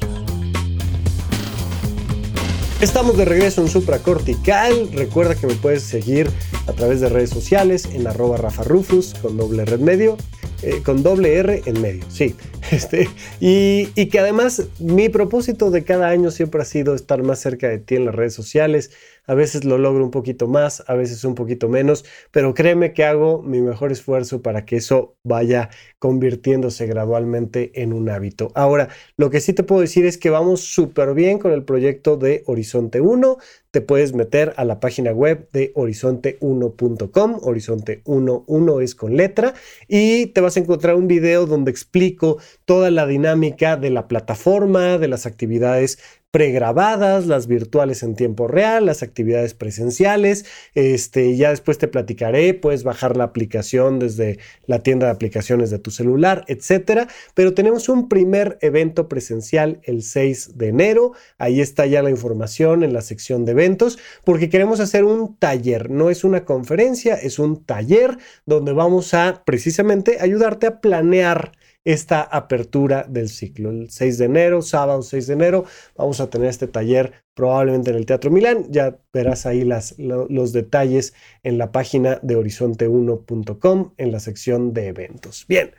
Estamos 2.82 3.17
de 3.17 3.26
regreso 3.26 3.62
en 3.62 3.67
Supracortical. 3.67 4.89
Recuerda 4.93 5.36
que 5.36 5.48
me 5.48 5.56
puedes 5.56 5.84
seguir 5.84 6.30
a 6.67 6.74
través 6.74 7.02
de 7.02 7.10
redes 7.10 7.30
sociales 7.30 7.86
en 7.93 8.08
arroba 8.08 8.38
Rafa 8.38 8.63
Rufus 8.63 9.13
con 9.21 9.38
doble 9.38 9.65
red 9.65 9.80
medio 9.80 10.17
eh, 10.62 10.82
con 10.84 11.04
doble 11.04 11.36
R 11.36 11.62
en 11.65 11.82
medio, 11.82 12.04
sí. 12.10 12.36
Este, 12.71 13.08
y, 13.39 13.89
y, 13.93 14.08
que 14.08 14.17
además 14.17 14.63
mi 14.80 15.10
propósito 15.10 15.69
de 15.69 15.84
cada 15.84 16.08
año 16.08 16.32
siempre 16.32 16.63
ha 16.63 16.65
sido 16.65 16.95
estar 16.95 17.21
más 17.21 17.39
cerca 17.39 17.67
de 17.67 17.78
ti 17.78 17.95
en 17.95 18.06
las 18.06 18.15
redes 18.15 18.34
sociales. 18.34 18.89
A 19.28 19.34
veces 19.34 19.66
lo 19.66 19.78
logro 19.78 20.04
un 20.04 20.12
poquito 20.12 20.48
más, 20.48 20.84
a 20.88 20.96
veces 20.96 21.24
un 21.24 21.36
poquito 21.36 21.70
menos, 21.70 22.06
pero 22.32 22.54
créeme 22.54 22.94
que 22.94 23.04
hago 23.04 23.42
mi 23.42 23.62
mejor 23.62 23.92
esfuerzo 23.92 24.42
para 24.42 24.66
que 24.66 24.78
eso 24.78 25.16
vaya 25.24 25.70
convirtiéndose 26.00 26.86
gradualmente 26.88 27.82
en 27.82 27.94
un 27.94 28.10
hábito. 28.10 28.52
Ahora, 28.56 28.90
lo 29.18 29.30
que 29.30 29.40
sí 29.40 29.54
te 29.54 29.64
puedo 29.64 29.82
decir 29.82 30.06
es 30.06 30.18
que 30.18 30.30
vamos 30.30 30.62
súper 30.62 31.14
bien 31.14 31.40
con 31.40 31.52
el 31.52 31.64
proyecto 31.64 32.18
de 32.18 32.44
Horizonte 32.46 33.02
1 33.02 33.38
te 33.76 33.82
puedes 33.82 34.14
meter 34.14 34.54
a 34.56 34.64
la 34.64 34.80
página 34.80 35.12
web 35.12 35.50
de 35.52 35.74
horizonte1.com. 35.74 37.40
Horizonte 37.42 38.02
1.1 38.06 38.82
es 38.82 38.96
con 38.96 39.18
letra 39.18 39.54
y 39.90 40.28
te 40.28 40.40
vas 40.40 40.56
a 40.56 40.62
encontrar 40.62 40.96
un 40.96 41.10
video 41.10 41.46
donde 41.46 41.72
explico 41.72 42.38
toda 42.64 42.90
la 42.90 43.06
dinámica 43.06 43.76
de 43.76 43.90
la 43.90 44.08
plataforma, 44.08 44.98
de 44.98 45.10
las 45.10 45.26
actividades 45.26 46.00
pregrabadas, 46.36 47.28
las 47.28 47.48
virtuales 47.48 48.04
en 48.04 48.13
tiempo 48.13 48.50
real, 48.50 48.88
las 48.88 49.04
actividades 49.04 49.54
presenciales. 49.54 50.43
Este, 50.74 51.38
ya 51.38 51.52
después 51.52 51.78
te 51.78 51.88
platicaré, 51.88 52.54
puedes 52.54 52.84
bajar 52.84 53.15
la 53.15 53.24
aplicación 53.24 54.00
desde 54.00 54.39
la 54.67 54.80
tienda 54.84 55.06
de 55.06 55.13
aplicaciones 55.13 55.69
de 55.69 55.80
tu 55.80 55.91
celular, 55.91 56.43
etcétera. 56.50 57.08
Pero 57.36 57.54
tenemos 57.54 57.88
un 57.88 58.10
primer 58.10 58.58
evento 58.60 59.08
presencial 59.08 59.80
el 59.84 60.04
6 60.04 60.58
de 60.58 60.67
enero. 60.67 61.13
Ahí 61.38 61.62
está 61.62 61.86
ya 61.86 62.04
la 62.04 62.10
información 62.10 62.84
en 62.84 62.91
la 62.91 63.00
sección 63.00 63.45
de 63.45 63.54
eventos, 63.54 63.98
porque 64.26 64.50
queremos 64.50 64.82
hacer 64.82 65.06
un 65.06 65.38
taller. 65.38 65.89
No 65.89 66.10
es 66.10 66.26
una 66.26 66.43
conferencia, 66.43 67.15
es 67.15 67.39
un 67.39 67.63
taller 67.63 68.17
donde 68.45 68.74
vamos 68.74 69.13
a 69.13 69.41
precisamente 69.45 70.17
ayudarte 70.19 70.67
a 70.67 70.82
planear 70.82 71.54
esta 71.86 72.21
apertura 72.21 73.06
del 73.08 73.30
ciclo. 73.30 73.69
El 73.69 73.89
6 73.89 74.17
de 74.17 74.26
enero, 74.26 74.62
sábado 74.62 75.02
6 75.04 75.28
de 75.28 75.34
enero, 75.34 75.65
vamos 75.95 76.19
a 76.19 76.30
tener 76.30 76.50
este 76.50 76.67
taller 76.67 77.24
probablemente 77.36 77.91
en 77.91 77.98
el 77.98 78.06
Teatro 78.06 78.32
Milán. 78.32 78.65
Ya 78.69 79.00
verás 79.13 79.45
ahí 79.45 79.63
los 79.63 80.52
detalles 80.52 81.13
en 81.43 81.58
la 81.58 81.71
página 81.71 82.19
de 82.24 82.38
horizonte1.com 82.38 83.93
en 83.98 84.12
la 84.12 84.19
sección 84.19 84.74
de 84.74 84.88
eventos. 84.88 85.45
Bien, 85.48 85.71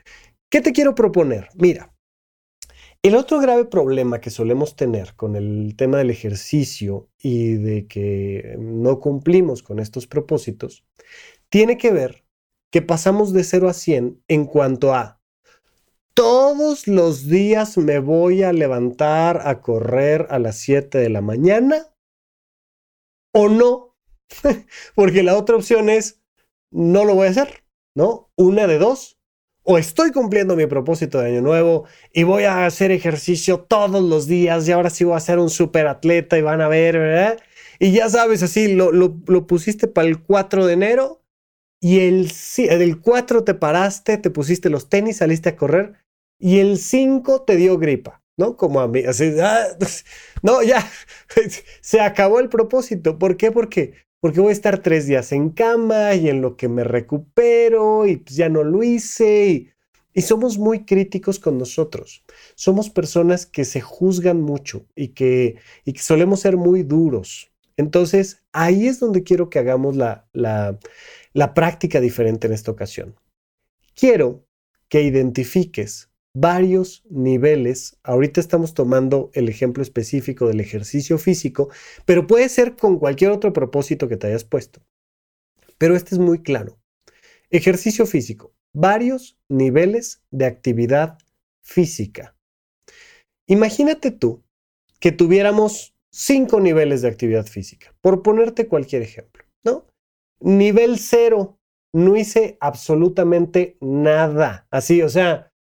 ¿qué 0.49 0.61
te 0.61 0.71
quiero 0.71 0.95
proponer? 0.95 1.49
Mira, 1.55 1.93
el 3.03 3.15
otro 3.15 3.39
grave 3.39 3.65
problema 3.65 4.19
que 4.19 4.29
solemos 4.29 4.75
tener 4.75 5.13
con 5.15 5.35
el 5.35 5.75
tema 5.77 5.97
del 5.97 6.09
ejercicio 6.09 7.09
y 7.19 7.53
de 7.53 7.85
que 7.85 8.55
no 8.59 8.99
cumplimos 8.99 9.61
con 9.61 9.79
estos 9.79 10.07
propósitos 10.07 10.85
tiene 11.49 11.77
que 11.77 11.91
ver 11.91 12.23
que 12.71 12.81
pasamos 12.81 13.33
de 13.33 13.43
0 13.43 13.69
a 13.69 13.73
100 13.73 14.23
en 14.27 14.45
cuanto 14.45 14.93
a 14.93 15.16
todos 16.17 16.87
los 16.87 17.27
días 17.27 17.77
me 17.77 17.99
voy 17.99 18.41
a 18.41 18.51
levantar 18.51 19.41
a 19.43 19.61
correr 19.61 20.25
a 20.31 20.39
las 20.39 20.57
7 20.57 20.97
de 20.97 21.11
la 21.11 21.21
mañana 21.21 21.93
o 23.35 23.49
no. 23.49 23.95
Porque 24.95 25.21
la 25.21 25.37
otra 25.37 25.55
opción 25.55 25.91
es, 25.91 26.19
no 26.71 27.05
lo 27.05 27.13
voy 27.13 27.27
a 27.27 27.29
hacer, 27.29 27.63
¿no? 27.95 28.31
Una 28.35 28.65
de 28.65 28.79
dos. 28.79 29.19
O 29.61 29.77
estoy 29.77 30.11
cumpliendo 30.11 30.55
mi 30.55 30.65
propósito 30.65 31.19
de 31.19 31.27
año 31.27 31.41
nuevo 31.41 31.85
y 32.11 32.23
voy 32.23 32.45
a 32.45 32.65
hacer 32.65 32.89
ejercicio 32.89 33.59
todos 33.59 34.01
los 34.01 34.25
días 34.25 34.67
y 34.67 34.71
ahora 34.71 34.89
sí 34.89 35.03
voy 35.03 35.17
a 35.17 35.19
ser 35.19 35.37
un 35.37 35.51
super 35.51 35.85
atleta 35.85 36.35
y 36.35 36.41
van 36.41 36.61
a 36.61 36.67
ver, 36.67 36.97
¿verdad? 36.97 37.39
Y 37.77 37.91
ya 37.91 38.09
sabes, 38.09 38.41
así 38.41 38.73
lo, 38.73 38.91
lo, 38.91 39.45
pusiste 39.45 39.87
para 39.87 40.07
el 40.07 40.23
4 40.23 40.65
de 40.65 40.73
enero 40.73 41.21
y 41.79 41.99
el, 41.99 42.31
el 42.57 43.01
4 43.01 43.43
te 43.43 43.53
paraste, 43.53 44.17
te 44.17 44.31
pusiste 44.31 44.71
los 44.71 44.89
tenis, 44.89 45.17
saliste 45.17 45.49
a 45.49 45.55
correr 45.55 46.06
y 46.39 46.59
el 46.59 46.77
5 46.77 47.43
te 47.43 47.55
dio 47.55 47.77
gripa, 47.77 48.21
¿no? 48.37 48.57
Como 48.57 48.79
a 48.79 48.87
mí, 48.87 49.01
así, 49.01 49.33
ah, 49.41 49.65
no, 50.41 50.61
ya, 50.63 50.89
se 51.81 52.01
acabó 52.01 52.39
el 52.39 52.49
propósito. 52.49 53.17
¿Por 53.17 53.37
qué? 53.37 53.51
Porque, 53.51 53.93
porque 54.19 54.39
voy 54.39 54.49
a 54.49 54.53
estar 54.53 54.79
tres 54.81 55.07
días 55.07 55.31
en 55.31 55.49
cama 55.49 56.13
y 56.15 56.29
en 56.29 56.41
lo 56.41 56.57
que 56.57 56.69
me 56.69 56.83
recupero 56.83 58.05
y 58.05 58.17
pues 58.17 58.35
ya 58.35 58.49
no 58.49 58.63
lo 58.63 58.83
hice 58.83 59.47
y, 59.47 59.69
y 60.13 60.21
somos 60.21 60.57
muy 60.57 60.85
críticos 60.85 61.39
con 61.39 61.57
nosotros. 61.57 62.23
Somos 62.55 62.89
personas 62.89 63.45
que 63.45 63.65
se 63.65 63.81
juzgan 63.81 64.41
mucho 64.41 64.85
y 64.95 65.09
que, 65.09 65.57
y 65.85 65.95
solemos 65.97 66.41
ser 66.41 66.57
muy 66.57 66.83
duros. 66.83 67.51
Entonces, 67.77 68.43
ahí 68.51 68.87
es 68.87 68.99
donde 68.99 69.23
quiero 69.23 69.49
que 69.51 69.59
hagamos 69.59 69.95
la, 69.95 70.27
la, 70.33 70.79
la 71.33 71.53
práctica 71.53 71.99
diferente 72.01 72.47
en 72.47 72.53
esta 72.53 72.71
ocasión. 72.71 73.15
Quiero 73.95 74.47
que 74.89 75.03
identifiques 75.03 76.09
varios 76.35 77.03
niveles. 77.09 77.97
Ahorita 78.03 78.39
estamos 78.39 78.73
tomando 78.73 79.31
el 79.33 79.49
ejemplo 79.49 79.81
específico 79.83 80.47
del 80.47 80.59
ejercicio 80.59 81.17
físico, 81.17 81.69
pero 82.05 82.27
puede 82.27 82.49
ser 82.49 82.75
con 82.75 82.99
cualquier 82.99 83.31
otro 83.31 83.53
propósito 83.53 84.07
que 84.07 84.17
te 84.17 84.27
hayas 84.27 84.43
puesto. 84.43 84.81
Pero 85.77 85.95
este 85.95 86.15
es 86.15 86.19
muy 86.19 86.41
claro. 86.41 86.79
Ejercicio 87.49 88.05
físico, 88.05 88.53
varios 88.73 89.39
niveles 89.49 90.21
de 90.31 90.45
actividad 90.45 91.17
física. 91.63 92.35
Imagínate 93.47 94.11
tú 94.11 94.43
que 94.99 95.11
tuviéramos 95.11 95.95
cinco 96.11 96.59
niveles 96.59 97.01
de 97.01 97.09
actividad 97.09 97.45
física, 97.45 97.95
por 98.01 98.21
ponerte 98.21 98.67
cualquier 98.67 99.03
ejemplo, 99.03 99.43
¿no? 99.63 99.87
Nivel 100.39 100.97
cero, 100.99 101.59
no 101.93 102.15
hice 102.15 102.57
absolutamente 102.59 103.77
nada. 103.79 104.67
Así, 104.69 105.01
o 105.01 105.09
sea, 105.09 105.51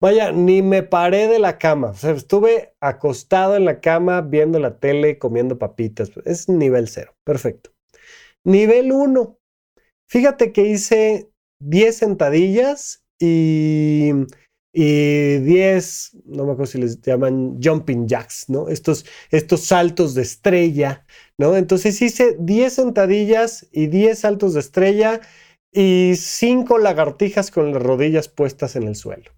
Vaya, 0.00 0.32
ni 0.32 0.60
me 0.62 0.82
paré 0.82 1.28
de 1.28 1.38
la 1.38 1.58
cama. 1.58 1.90
O 1.90 1.94
sea, 1.94 2.10
estuve 2.12 2.74
acostado 2.80 3.56
en 3.56 3.64
la 3.64 3.80
cama 3.80 4.20
viendo 4.20 4.58
la 4.58 4.78
tele, 4.78 5.18
comiendo 5.18 5.58
papitas. 5.58 6.10
Es 6.24 6.48
nivel 6.48 6.88
cero. 6.88 7.14
Perfecto. 7.24 7.70
Nivel 8.44 8.92
1. 8.92 9.38
Fíjate 10.08 10.52
que 10.52 10.62
hice 10.68 11.30
10 11.60 11.96
sentadillas 11.96 13.04
y, 13.18 14.10
y 14.72 15.38
10, 15.38 16.16
no 16.26 16.44
me 16.44 16.52
acuerdo 16.52 16.70
si 16.70 16.78
les 16.78 17.00
llaman 17.00 17.58
jumping 17.62 18.06
jacks, 18.06 18.48
¿no? 18.48 18.68
Estos, 18.68 19.06
estos 19.30 19.62
saltos 19.62 20.14
de 20.14 20.22
estrella, 20.22 21.06
¿no? 21.38 21.56
Entonces 21.56 22.00
hice 22.02 22.36
10 22.38 22.72
sentadillas 22.72 23.66
y 23.72 23.86
10 23.86 24.18
saltos 24.18 24.54
de 24.54 24.60
estrella 24.60 25.20
y 25.72 26.14
5 26.16 26.78
lagartijas 26.78 27.50
con 27.50 27.72
las 27.72 27.82
rodillas 27.82 28.28
puestas 28.28 28.76
en 28.76 28.84
el 28.84 28.96
suelo. 28.96 29.30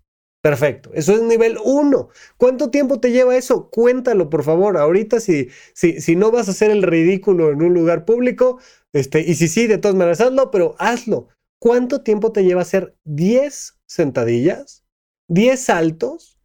Perfecto, 0.46 0.92
eso 0.94 1.12
es 1.12 1.22
nivel 1.22 1.58
1. 1.64 2.08
¿Cuánto 2.36 2.70
tiempo 2.70 3.00
te 3.00 3.10
lleva 3.10 3.36
eso? 3.36 3.68
Cuéntalo, 3.68 4.30
por 4.30 4.44
favor. 4.44 4.76
Ahorita, 4.76 5.18
si, 5.18 5.48
si, 5.74 6.00
si 6.00 6.14
no 6.14 6.30
vas 6.30 6.46
a 6.46 6.52
hacer 6.52 6.70
el 6.70 6.84
ridículo 6.84 7.50
en 7.50 7.62
un 7.62 7.74
lugar 7.74 8.04
público, 8.04 8.60
este, 8.92 9.22
y 9.22 9.34
si 9.34 9.48
sí, 9.48 9.66
de 9.66 9.78
todas 9.78 9.96
maneras 9.96 10.20
hazlo, 10.20 10.52
pero 10.52 10.76
hazlo. 10.78 11.26
¿Cuánto 11.60 12.02
tiempo 12.02 12.30
te 12.30 12.44
lleva 12.44 12.62
hacer 12.62 12.94
10 13.02 13.80
sentadillas, 13.88 14.84
10 15.26 15.58
saltos 15.58 16.38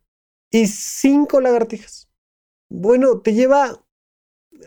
y 0.49 0.65
5 0.65 1.39
lagartijas? 1.39 2.09
Bueno, 2.71 3.21
te 3.21 3.35
lleva 3.35 3.85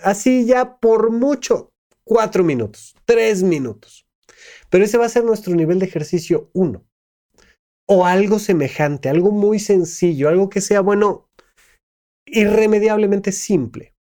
así 0.04 0.46
ya 0.46 0.78
por 0.78 1.10
mucho 1.10 1.72
4 2.04 2.44
minutos, 2.44 2.94
3 3.04 3.42
minutos. 3.42 4.06
Pero 4.70 4.84
ese 4.84 4.96
va 4.96 5.06
a 5.06 5.08
ser 5.08 5.24
nuestro 5.24 5.56
nivel 5.56 5.80
de 5.80 5.86
ejercicio 5.86 6.50
1 6.52 6.86
o 7.86 8.06
algo 8.06 8.38
semejante, 8.38 9.08
algo 9.08 9.30
muy 9.30 9.58
sencillo, 9.58 10.28
algo 10.28 10.48
que 10.48 10.60
sea, 10.60 10.80
bueno, 10.80 11.28
irremediablemente 12.26 13.32
simple. 13.32 13.94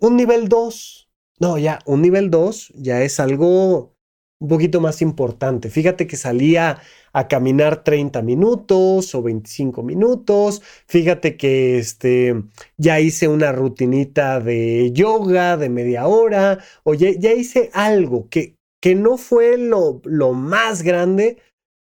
Un 0.00 0.16
nivel 0.16 0.48
2, 0.48 1.08
no, 1.40 1.58
ya, 1.58 1.78
un 1.86 2.02
nivel 2.02 2.30
2 2.30 2.72
ya 2.76 3.02
es 3.02 3.20
algo 3.20 3.94
un 4.40 4.48
poquito 4.48 4.80
más 4.80 5.02
importante. 5.02 5.70
Fíjate 5.70 6.06
que 6.06 6.16
salía 6.16 6.80
a 7.12 7.28
caminar 7.28 7.82
30 7.82 8.22
minutos 8.22 9.14
o 9.14 9.22
25 9.22 9.82
minutos. 9.82 10.62
Fíjate 10.86 11.36
que 11.36 11.78
este, 11.78 12.44
ya 12.76 13.00
hice 13.00 13.28
una 13.28 13.52
rutinita 13.52 14.40
de 14.40 14.92
yoga 14.92 15.56
de 15.56 15.68
media 15.68 16.06
hora. 16.06 16.58
O 16.84 16.94
ya, 16.94 17.32
hice 17.32 17.70
algo 17.72 18.28
que, 18.28 18.54
que 18.80 18.94
no 18.94 19.16
fue 19.16 19.58
lo, 19.58 20.00
lo 20.04 20.32
más 20.32 20.82
grande, 20.82 21.38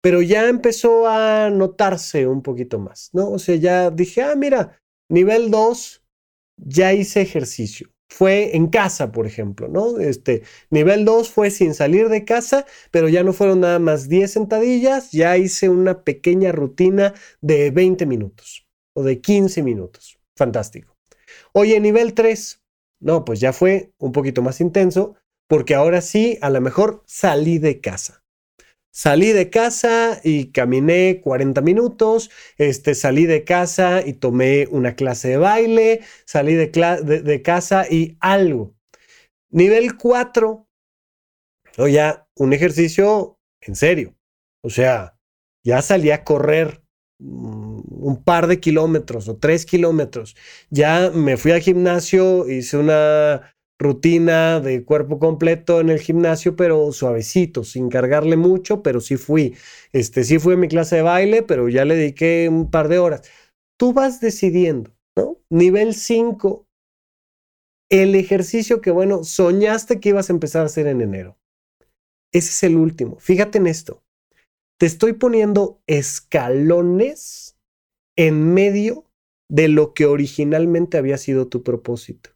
pero 0.02 0.22
ya 0.22 0.48
empezó 0.48 1.08
a 1.08 1.50
notarse 1.50 2.28
un 2.28 2.42
poquito 2.42 2.80
más, 2.80 3.10
¿no? 3.14 3.32
O 3.32 3.40
sea, 3.40 3.56
ya 3.56 3.90
dije, 3.92 4.22
ah, 4.22 4.36
mira, 4.36 4.80
nivel 5.10 5.52
2, 5.52 6.04
ya 6.58 6.94
hice 6.94 7.22
ejercicio. 7.22 7.90
Fue 8.12 8.56
en 8.56 8.68
casa, 8.68 9.12
por 9.12 9.28
ejemplo, 9.28 9.68
¿no? 9.68 10.00
Este, 10.00 10.42
nivel 10.72 11.06
2 11.06 11.30
fue 11.30 11.52
sin 11.52 11.76
salir 11.76 12.10
de 12.10 12.26
casa, 12.26 12.66
pero 12.92 13.08
ya 13.08 13.24
no 13.24 13.34
fueron 13.34 13.60
nada 13.60 13.78
más 13.78 14.10
10 14.10 14.32
sentadillas, 14.32 15.12
ya 15.12 15.38
hice 15.38 15.70
una 15.70 16.04
pequeña 16.04 16.52
rutina 16.52 17.14
de 17.42 17.70
20 17.70 18.06
minutos 18.08 18.68
o 18.94 19.04
de 19.04 19.22
15 19.22 19.62
minutos. 19.62 20.20
Fantástico. 20.36 20.98
Oye, 21.54 21.80
nivel 21.80 22.14
3, 22.14 22.62
no, 23.00 23.26
pues 23.26 23.40
ya 23.40 23.54
fue 23.54 23.92
un 24.00 24.12
poquito 24.12 24.42
más 24.42 24.60
intenso, 24.60 25.16
porque 25.48 25.76
ahora 25.76 26.02
sí, 26.02 26.38
a 26.42 26.50
lo 26.50 26.62
mejor 26.62 27.04
salí 27.06 27.60
de 27.60 27.80
casa. 27.80 28.19
Salí 29.02 29.32
de 29.32 29.50
casa 29.50 30.20
y 30.26 30.52
caminé 30.52 31.22
40 31.24 31.62
minutos, 31.62 32.30
este, 32.58 32.96
salí 32.96 33.26
de 33.26 33.46
casa 33.46 34.06
y 34.06 34.12
tomé 34.12 34.68
una 34.72 34.96
clase 34.96 35.30
de 35.30 35.38
baile, 35.38 36.02
salí 36.26 36.54
de, 36.56 36.68
de, 36.68 37.42
casa 37.42 37.86
y 37.90 38.18
algo. 38.20 38.76
Nivel 39.52 39.96
4, 39.96 40.68
o 41.78 41.88
ya 41.88 42.28
un 42.36 42.52
ejercicio 42.52 43.40
en 43.62 43.78
serio. 43.78 44.18
O 44.66 44.70
sea, 44.70 45.18
ya 45.64 45.82
salí 45.82 46.12
a 46.12 46.26
correr 46.26 46.84
mm, 47.20 48.04
un 48.04 48.22
par 48.22 48.48
de 48.48 48.60
kilómetros 48.60 49.30
o 49.30 49.38
tres 49.38 49.66
kilómetros. 49.66 50.36
Ya 50.72 51.10
me 51.12 51.38
fui 51.38 51.54
al 51.54 51.62
gimnasio, 51.62 52.50
hice 52.50 52.76
una 52.76 53.56
rutina 53.80 54.60
de 54.60 54.84
cuerpo 54.84 55.20
completo 55.20 55.80
en 55.80 55.90
el 55.90 56.00
gimnasio, 56.00 56.56
pero 56.58 56.92
suavecito, 56.92 57.64
sin 57.64 57.90
cargarle 57.90 58.36
mucho, 58.36 58.84
pero 58.84 59.00
sí 59.00 59.16
fui. 59.16 59.56
Este, 59.94 60.26
sí 60.26 60.38
fui 60.38 60.56
a 60.56 60.58
mi 60.58 60.68
clase 60.68 60.98
de 60.98 61.02
baile, 61.02 61.44
pero 61.44 61.70
ya 61.70 61.86
le 61.86 61.96
dediqué 61.96 62.50
un 62.50 62.70
par 62.70 62.90
de 62.90 63.00
horas. 63.00 63.22
Tú 63.78 63.94
vas 63.94 64.20
decidiendo, 64.20 64.94
¿no? 65.16 65.38
Nivel 65.50 65.96
5, 65.96 66.68
el 67.90 68.16
ejercicio 68.16 68.82
que, 68.82 68.92
bueno, 68.92 69.24
soñaste 69.24 70.02
que 70.02 70.10
ibas 70.10 70.30
a 70.30 70.34
empezar 70.34 70.64
a 70.64 70.66
hacer 70.66 70.86
en 70.86 71.00
enero. 71.00 71.38
Ese 72.34 72.50
es 72.50 72.64
el 72.64 72.76
último. 72.76 73.18
Fíjate 73.20 73.60
en 73.60 73.68
esto. 73.68 74.04
Te 74.78 74.86
estoy 74.86 75.14
poniendo 75.14 75.82
escalones 75.88 77.58
en 78.18 78.54
medio 78.54 79.06
de 79.50 79.70
lo 79.70 79.94
que 79.94 80.06
originalmente 80.06 80.98
había 80.98 81.18
sido 81.18 81.48
tu 81.48 81.64
propósito 81.64 82.32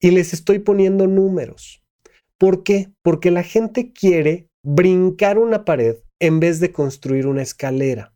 y 0.00 0.10
les 0.10 0.32
estoy 0.32 0.58
poniendo 0.60 1.06
números. 1.06 1.82
¿Por 2.38 2.62
qué? 2.62 2.92
Porque 3.02 3.30
la 3.30 3.42
gente 3.42 3.92
quiere 3.92 4.48
brincar 4.62 5.38
una 5.38 5.64
pared 5.64 5.96
en 6.20 6.40
vez 6.40 6.60
de 6.60 6.72
construir 6.72 7.26
una 7.26 7.42
escalera. 7.42 8.14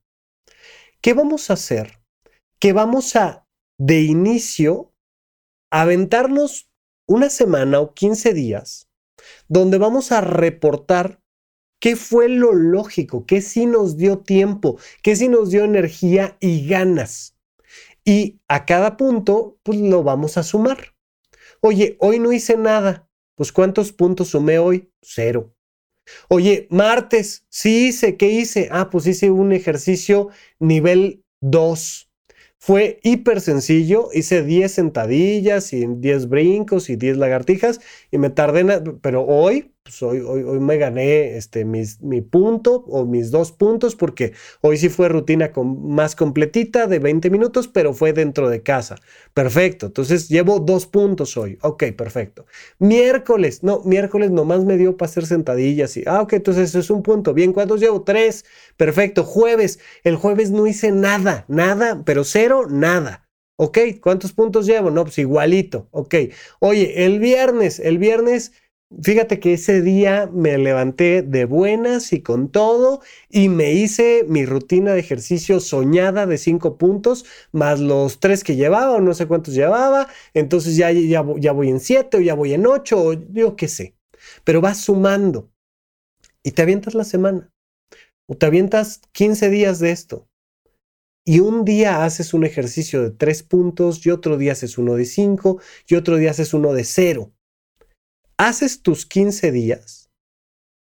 ¿Qué 1.01 1.15
vamos 1.15 1.51
a 1.51 1.55
hacer? 1.55 1.99
Que 2.61 2.73
vamos 2.73 3.17
a, 3.17 3.47
de 3.79 4.03
inicio, 4.03 4.93
aventarnos 5.71 6.71
una 7.07 7.31
semana 7.31 7.81
o 7.81 7.95
15 7.95 8.33
días 8.35 8.89
donde 9.49 9.79
vamos 9.79 10.13
a 10.13 10.21
reportar 10.21 11.21
qué 11.81 11.97
fue 11.97 12.29
lo 12.29 12.53
lógico, 12.53 13.27
qué 13.27 13.41
sí 13.41 13.67
nos 13.67 13.97
dio 13.97 14.19
tiempo, 14.19 14.79
qué 15.03 15.17
sí 15.17 15.29
nos 15.29 15.51
dio 15.51 15.65
energía 15.65 16.37
y 16.41 16.67
ganas. 16.67 17.37
Y 18.05 18.41
a 18.49 18.65
cada 18.67 18.97
punto, 18.97 19.59
pues 19.63 19.79
lo 19.81 20.03
vamos 20.03 20.37
a 20.37 20.43
sumar. 20.43 20.92
Oye, 21.65 21.97
hoy 22.01 22.19
no 22.19 22.33
hice 22.33 22.57
nada. 22.57 23.09
Pues 23.37 23.53
¿cuántos 23.53 23.93
puntos 23.93 24.29
sumé 24.31 24.59
hoy? 24.59 24.91
Cero. 25.01 25.55
Oye, 26.29 26.67
martes, 26.71 27.47
sí 27.51 27.87
hice, 27.87 28.17
¿qué 28.17 28.31
hice? 28.31 28.69
Ah, 28.73 28.91
pues 28.91 29.07
hice 29.07 29.31
un 29.31 29.53
ejercicio 29.53 30.31
nivel 30.59 31.25
2. 31.41 32.11
Fue 32.59 32.99
hiper 33.05 33.41
sencillo, 33.41 34.09
hice 34.13 34.43
10 34.43 34.73
sentadillas 34.73 35.73
y 35.73 35.87
10 35.87 36.29
brincos 36.29 36.91
y 36.91 36.97
10 36.97 37.17
lagartijas 37.17 37.81
y 38.11 38.19
me 38.19 38.31
tardé, 38.31 38.65
pero 39.01 39.25
hoy 39.25 39.72
pues 39.83 40.01
hoy, 40.03 40.21
hoy, 40.21 40.61
me 40.61 40.79
gané 40.79 41.37
este, 41.37 41.65
mis, 41.65 42.01
mi 42.01 42.21
punto 42.21 42.85
o 42.87 43.05
mis 43.05 43.33
dos 43.33 43.51
puntos 43.51 43.97
porque 43.97 44.33
hoy 44.61 44.77
sí 44.77 44.89
fue 44.89 45.09
rutina 45.09 45.51
con, 45.51 45.89
más 45.89 46.15
completita 46.15 46.87
de 46.87 47.01
20 47.01 47.31
minutos, 47.31 47.67
pero 47.67 47.93
fue 47.93 48.13
dentro 48.13 48.49
de 48.49 48.63
casa. 48.63 48.97
Perfecto, 49.35 49.87
entonces 49.87 50.29
llevo 50.29 50.61
dos 50.61 50.87
puntos 50.87 51.37
hoy. 51.37 51.59
Ok, 51.63 51.85
perfecto. 51.97 52.47
Miércoles, 52.79 53.65
no, 53.65 53.83
miércoles 53.85 54.31
nomás 54.31 54.65
me 54.65 54.77
dio 54.79 54.97
para 54.97 55.11
hacer 55.11 55.27
sentadillas 55.27 55.97
y, 55.97 56.05
ah, 56.07 56.23
ok, 56.23 56.35
entonces 56.35 56.69
eso 56.71 56.79
es 56.79 56.91
un 56.91 57.03
punto. 57.03 57.35
Bien, 57.35 57.53
¿cuántos 57.53 57.81
llevo? 57.81 58.03
Tres. 58.03 58.45
Perfecto. 58.77 59.25
Jueves, 59.25 59.81
el 60.05 60.15
jueves 60.15 60.53
no 60.53 60.67
hice 60.69 60.93
nada, 60.93 61.45
nada, 61.49 62.03
pero 62.05 62.23
cero, 62.23 62.67
nada. 62.71 63.29
Ok, 63.57 63.79
¿cuántos 64.01 64.33
puntos 64.33 64.67
llevo? 64.67 64.91
No, 64.91 65.05
pues 65.05 65.19
igualito. 65.19 65.89
Ok. 65.91 66.15
Oye, 66.61 67.05
el 67.05 67.19
viernes, 67.21 67.81
el 67.81 67.99
viernes 67.99 68.53
Fíjate 69.01 69.41
que 69.41 69.55
ese 69.55 69.81
día 69.81 70.29
me 70.33 70.59
levanté 70.59 71.23
de 71.23 71.45
buenas 71.47 72.13
y 72.13 72.21
con 72.21 72.51
todo 72.51 73.01
y 73.31 73.49
me 73.49 73.73
hice 73.73 74.25
mi 74.29 74.45
rutina 74.45 74.93
de 74.93 75.01
ejercicio 75.01 75.61
soñada 75.61 76.27
de 76.27 76.37
cinco 76.37 76.77
puntos, 76.77 77.25
más 77.53 77.81
los 77.81 78.21
tres 78.21 78.45
que 78.45 78.57
llevaba 78.57 78.93
o 78.93 79.01
no 79.01 79.15
sé 79.15 79.27
cuántos 79.27 79.55
llevaba. 79.55 80.09
Entonces 80.35 80.77
ya, 80.77 80.91
ya, 80.91 81.25
ya 81.39 81.53
voy 81.53 81.71
en 81.71 81.81
siete 81.81 82.19
o 82.19 82.21
ya 82.21 82.35
voy 82.35 82.53
en 82.53 82.67
ocho 82.67 83.03
o 83.03 83.13
yo 83.13 83.57
qué 83.57 83.69
sé. 83.69 83.95
Pero 84.45 84.61
vas 84.61 84.79
sumando 84.79 85.51
y 86.43 86.51
te 86.51 86.63
avientas 86.63 86.95
la 86.95 87.05
semana 87.05 87.51
o 88.27 88.37
te 88.37 88.47
avientas 88.47 89.01
15 89.13 89.49
días 89.49 89.79
de 89.79 89.93
esto. 89.93 90.29
Y 91.25 91.41
un 91.41 91.65
día 91.65 92.05
haces 92.05 92.35
un 92.35 92.45
ejercicio 92.45 93.03
de 93.03 93.11
tres 93.11 93.43
puntos 93.43 94.05
y 94.05 94.11
otro 94.11 94.37
día 94.37 94.53
haces 94.53 94.77
uno 94.77 94.97
de 94.97 95.07
cinco 95.07 95.61
y 95.87 95.95
otro 95.95 96.17
día 96.17 96.33
haces 96.33 96.53
uno 96.53 96.75
de 96.75 96.85
cero 96.85 97.33
haces 98.47 98.83
tus 98.83 99.07
15 99.07 99.53
días 99.53 100.11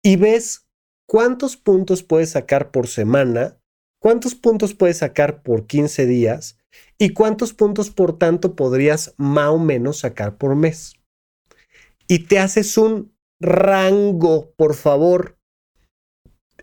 y 0.03 0.17
ves 0.17 0.69
cuántos 1.07 1.57
puntos 1.57 2.05
puedes 2.05 2.31
sacar 2.31 2.71
por 2.71 2.87
semana, 2.87 3.59
cuántos 4.01 4.37
puntos 4.37 4.75
puedes 4.75 4.99
sacar 4.99 5.43
por 5.43 5.67
15 5.67 6.07
días 6.07 6.59
y 6.99 7.13
cuántos 7.13 7.53
puntos 7.55 7.91
por 7.91 8.17
tanto 8.17 8.55
podrías 8.55 9.15
más 9.17 9.49
o 9.49 9.59
menos 9.59 9.99
sacar 9.99 10.39
por 10.39 10.55
mes. 10.55 10.95
Y 12.07 12.21
te 12.21 12.39
haces 12.39 12.79
un 12.79 13.13
rango, 13.41 14.53
por 14.57 14.75
favor. 14.75 15.37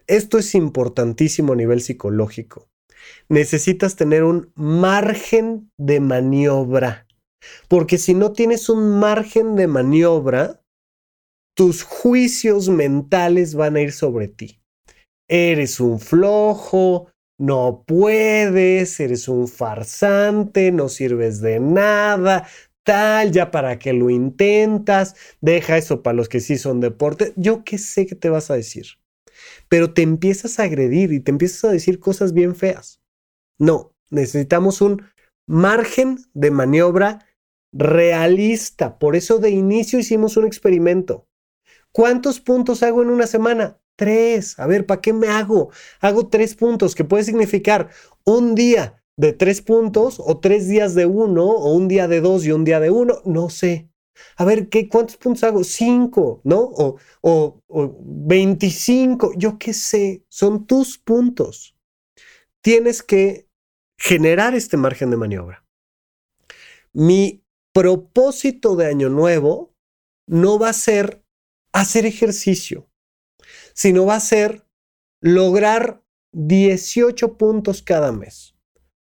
Esto 0.08 0.38
es 0.38 0.55
importantísimo 0.55 1.53
a 1.53 1.55
nivel 1.58 1.81
psicológico. 1.81 2.69
Necesitas 3.27 3.97
tener 3.97 4.23
un 4.23 4.51
margen 4.55 5.71
de 5.77 5.99
maniobra. 5.99 7.05
Porque 7.67 7.97
si 7.97 8.13
no 8.13 8.31
tienes 8.31 8.69
un 8.69 8.97
margen 8.97 9.55
de 9.55 9.67
maniobra, 9.67 10.64
tus 11.55 11.83
juicios 11.83 12.69
mentales 12.69 13.55
van 13.55 13.77
a 13.77 13.81
ir 13.81 13.91
sobre 13.91 14.27
ti. 14.27 14.61
Eres 15.27 15.79
un 15.79 15.99
flojo, 15.99 17.07
no 17.37 17.83
puedes, 17.87 18.99
eres 18.99 19.27
un 19.27 19.47
farsante, 19.47 20.71
no 20.71 20.89
sirves 20.89 21.41
de 21.41 21.59
nada, 21.59 22.47
tal, 22.83 23.31
ya 23.31 23.51
para 23.51 23.79
que 23.79 23.93
lo 23.93 24.09
intentas, 24.09 25.15
deja 25.41 25.77
eso 25.77 26.03
para 26.03 26.15
los 26.15 26.29
que 26.29 26.39
sí 26.39 26.57
son 26.57 26.79
deporte. 26.81 27.33
Yo 27.35 27.63
qué 27.63 27.77
sé 27.77 28.05
qué 28.05 28.15
te 28.15 28.29
vas 28.29 28.51
a 28.51 28.55
decir. 28.55 28.85
Pero 29.67 29.93
te 29.93 30.01
empiezas 30.01 30.59
a 30.59 30.63
agredir 30.63 31.11
y 31.11 31.19
te 31.19 31.31
empiezas 31.31 31.65
a 31.65 31.71
decir 31.71 31.99
cosas 31.99 32.33
bien 32.33 32.55
feas. 32.55 33.01
No, 33.57 33.93
necesitamos 34.09 34.81
un 34.81 35.03
margen 35.47 36.17
de 36.33 36.51
maniobra 36.51 37.25
realista. 37.73 38.99
Por 38.99 39.15
eso 39.15 39.39
de 39.39 39.49
inicio 39.49 39.99
hicimos 39.99 40.37
un 40.37 40.45
experimento. 40.45 41.27
¿Cuántos 41.95 42.41
puntos 42.41 42.84
hago 42.84 43.03
en 43.03 43.10
una 43.10 43.25
semana? 43.25 43.79
Tres. 43.95 44.60
A 44.60 44.67
ver, 44.67 44.86
¿para 44.86 44.99
qué 44.99 45.13
me 45.13 45.29
hago? 45.29 45.71
Hago 46.01 46.27
tres 46.27 46.53
puntos, 46.53 46.93
que 46.93 47.05
puede 47.05 47.23
significar 47.23 47.89
un 48.26 48.53
día 48.53 49.01
de 49.15 49.32
tres 49.32 49.61
puntos, 49.61 50.17
o 50.19 50.41
tres 50.41 50.67
días 50.67 50.93
de 50.93 51.05
uno, 51.05 51.45
o 51.45 51.74
un 51.74 51.88
día 51.88 52.09
de 52.09 52.19
dos 52.19 52.45
y 52.45 52.51
un 52.51 52.65
día 52.65 52.82
de 52.82 52.89
uno, 52.89 53.22
no 53.24 53.49
sé. 53.49 53.89
A 54.36 54.43
ver, 54.43 54.67
¿qué, 54.67 54.89
¿cuántos 54.89 55.15
puntos 55.15 55.45
hago? 55.45 55.63
Cinco, 55.63 56.41
¿no? 56.43 56.59
O, 56.59 56.97
o, 57.22 57.61
o 57.67 57.97
25, 58.03 59.32
yo 59.38 59.57
qué 59.57 59.72
sé, 59.72 60.26
son 60.28 60.67
tus 60.67 60.97
puntos. 60.97 61.78
Tienes 62.61 63.03
que 63.03 63.47
generar 63.97 64.53
este 64.53 64.76
margen 64.76 65.11
de 65.11 65.17
maniobra. 65.17 65.65
Mi 66.91 67.41
propósito 67.74 68.76
de 68.76 68.88
año 68.88 69.07
nuevo 69.07 69.74
no 70.28 70.59
va 70.59 70.69
a 70.69 70.74
ser 70.74 71.24
hacer 71.76 72.05
ejercicio, 72.05 72.88
sino 73.73 74.05
va 74.05 74.15
a 74.15 74.21
ser 74.21 74.65
lograr 75.21 76.01
18 76.32 77.38
puntos 77.38 77.82
cada 77.82 78.13
mes, 78.13 78.55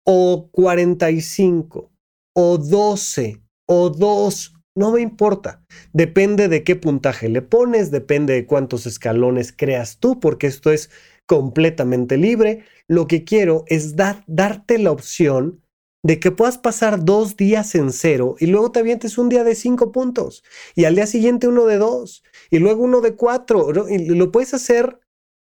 o 0.06 0.50
45, 0.52 1.90
o 2.36 2.58
12, 2.58 3.42
o 3.66 3.88
2, 3.88 4.54
no 4.76 4.92
me 4.92 5.00
importa. 5.00 5.64
Depende 5.94 6.48
de 6.48 6.62
qué 6.62 6.76
puntaje 6.76 7.30
le 7.30 7.40
pones, 7.40 7.90
depende 7.90 8.34
de 8.34 8.46
cuántos 8.46 8.86
escalones 8.86 9.54
creas 9.56 9.98
tú, 9.98 10.20
porque 10.20 10.46
esto 10.46 10.70
es 10.70 10.90
completamente 11.26 12.18
libre. 12.18 12.64
Lo 12.88 13.06
que 13.06 13.24
quiero 13.24 13.64
es 13.68 13.96
darte 13.96 14.78
la 14.78 14.90
opción 14.90 15.62
de 16.02 16.18
que 16.18 16.30
puedas 16.30 16.58
pasar 16.58 17.04
dos 17.04 17.36
días 17.36 17.74
en 17.74 17.92
cero 17.92 18.36
y 18.38 18.46
luego 18.46 18.72
te 18.72 18.80
avientes 18.80 19.18
un 19.18 19.28
día 19.28 19.44
de 19.44 19.54
cinco 19.54 19.92
puntos 19.92 20.42
y 20.74 20.84
al 20.84 20.94
día 20.94 21.06
siguiente 21.06 21.46
uno 21.46 21.66
de 21.66 21.76
dos 21.76 22.22
y 22.51 22.59
luego 22.59 22.82
uno 22.82 23.01
de 23.01 23.14
cuatro. 23.14 23.88
Y 23.88 24.07
lo 24.07 24.32
puedes 24.32 24.55
hacer 24.55 25.01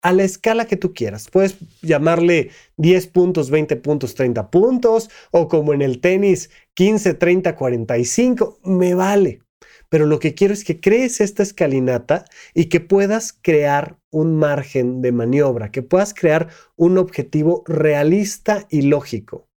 a 0.02 0.12
la 0.12 0.24
escala 0.24 0.66
que 0.66 0.76
tú 0.76 0.94
quieras. 0.94 1.28
Puedes 1.30 1.56
llamarle 1.82 2.50
10 2.76 3.06
puntos, 3.08 3.50
20 3.50 3.76
puntos, 3.76 4.14
30 4.14 4.50
puntos 4.50 5.10
o 5.30 5.48
como 5.48 5.74
en 5.74 5.82
el 5.82 6.00
tenis 6.00 6.50
15, 6.74 7.14
30, 7.14 7.56
45. 7.56 8.60
Me 8.64 8.94
vale. 8.94 9.40
Pero 9.88 10.06
lo 10.06 10.18
que 10.18 10.34
quiero 10.34 10.52
es 10.52 10.64
que 10.64 10.80
crees 10.80 11.20
esta 11.20 11.42
escalinata 11.42 12.24
y 12.54 12.66
que 12.66 12.80
puedas 12.80 13.32
crear 13.40 13.98
un 14.10 14.36
margen 14.36 15.00
de 15.00 15.12
maniobra, 15.12 15.70
que 15.70 15.82
puedas 15.82 16.12
crear 16.12 16.48
un 16.76 16.98
objetivo 16.98 17.62
realista 17.66 18.66
y 18.68 18.82
lógico. 18.82 19.48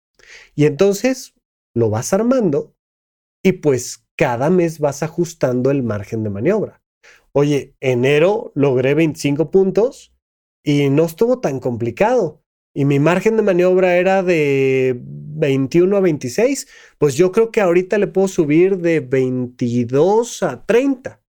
Y 0.55 0.67
entonces 0.67 1.35
lo 1.75 1.91
vas 1.91 2.13
armando 2.13 2.75
y 3.43 3.53
pues 3.53 4.05
cada 4.17 4.51
mes 4.51 4.79
vas 4.81 5.03
ajustando 5.03 5.71
el 5.71 5.83
margen 5.83 6.25
de 6.25 6.31
maniobra. 6.31 6.83
Oye, 7.33 7.75
enero 7.81 8.53
logré 8.55 8.95
25 8.95 9.51
puntos 9.51 10.15
y 10.63 10.89
no 10.91 11.05
estuvo 11.05 11.41
tan 11.41 11.61
complicado. 11.61 12.43
Y 12.75 12.85
mi 12.85 12.99
margen 12.99 13.37
de 13.37 13.43
maniobra 13.43 13.97
era 13.97 14.23
de 14.23 15.01
21 15.01 15.97
a 15.97 16.01
26, 16.01 16.69
pues 16.99 17.15
yo 17.17 17.33
creo 17.33 17.51
que 17.51 17.61
ahorita 17.61 17.99
le 17.99 18.07
puedo 18.07 18.29
subir 18.29 18.79
de 18.79 19.01
22 19.01 20.43
a 20.43 20.65
30. 20.65 21.23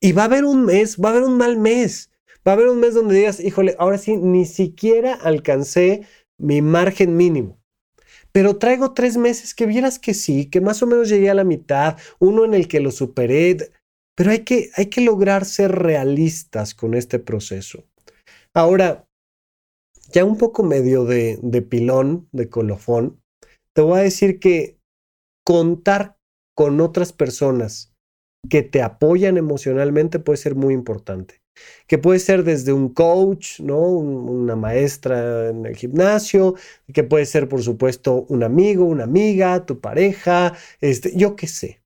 Y 0.00 0.12
va 0.12 0.22
a 0.22 0.26
haber 0.26 0.44
un 0.44 0.64
mes, 0.64 0.98
va 0.98 1.08
a 1.08 1.12
haber 1.12 1.24
un 1.24 1.36
mal 1.36 1.58
mes. 1.58 2.10
Va 2.46 2.52
a 2.52 2.54
haber 2.54 2.68
un 2.68 2.80
mes 2.80 2.94
donde 2.94 3.16
digas, 3.16 3.40
híjole, 3.40 3.74
ahora 3.78 3.98
sí, 3.98 4.16
ni 4.16 4.44
siquiera 4.44 5.14
alcancé 5.14 6.06
mi 6.38 6.62
margen 6.62 7.16
mínimo 7.16 7.64
pero 8.34 8.56
traigo 8.56 8.94
tres 8.94 9.16
meses 9.16 9.54
que 9.54 9.64
vieras 9.64 10.00
que 10.00 10.12
sí, 10.12 10.46
que 10.46 10.60
más 10.60 10.82
o 10.82 10.88
menos 10.88 11.08
llegué 11.08 11.30
a 11.30 11.34
la 11.34 11.44
mitad, 11.44 11.96
uno 12.18 12.44
en 12.44 12.52
el 12.52 12.66
que 12.66 12.80
lo 12.80 12.90
superé, 12.90 13.56
pero 14.16 14.30
hay 14.30 14.40
que, 14.40 14.70
hay 14.76 14.86
que 14.86 15.00
lograr 15.00 15.44
ser 15.44 15.72
realistas 15.72 16.74
con 16.74 16.94
este 16.94 17.18
proceso. 17.18 17.84
Ahora, 18.54 19.06
ya 20.12 20.24
un 20.24 20.38
poco 20.38 20.62
medio 20.62 21.04
de, 21.04 21.38
de 21.42 21.62
pilón, 21.62 22.28
de 22.32 22.48
colofón, 22.48 23.20
te 23.72 23.82
voy 23.82 23.98
a 23.98 24.02
decir 24.02 24.38
que 24.38 24.78
contar 25.44 26.16
con 26.54 26.80
otras 26.80 27.12
personas 27.12 27.92
que 28.48 28.62
te 28.62 28.82
apoyan 28.82 29.36
emocionalmente 29.36 30.18
puede 30.18 30.36
ser 30.36 30.54
muy 30.54 30.74
importante 30.74 31.44
que 31.86 31.98
puede 31.98 32.18
ser 32.18 32.44
desde 32.44 32.72
un 32.72 32.88
coach, 32.88 33.60
¿no? 33.60 33.80
una 33.80 34.56
maestra 34.56 35.50
en 35.50 35.66
el 35.66 35.76
gimnasio, 35.76 36.54
que 36.92 37.04
puede 37.04 37.26
ser, 37.26 37.48
por 37.48 37.62
supuesto, 37.62 38.26
un 38.28 38.42
amigo, 38.42 38.84
una 38.84 39.04
amiga, 39.04 39.64
tu 39.66 39.80
pareja, 39.80 40.54
este, 40.80 41.16
yo 41.16 41.36
qué 41.36 41.46
sé. 41.46 41.83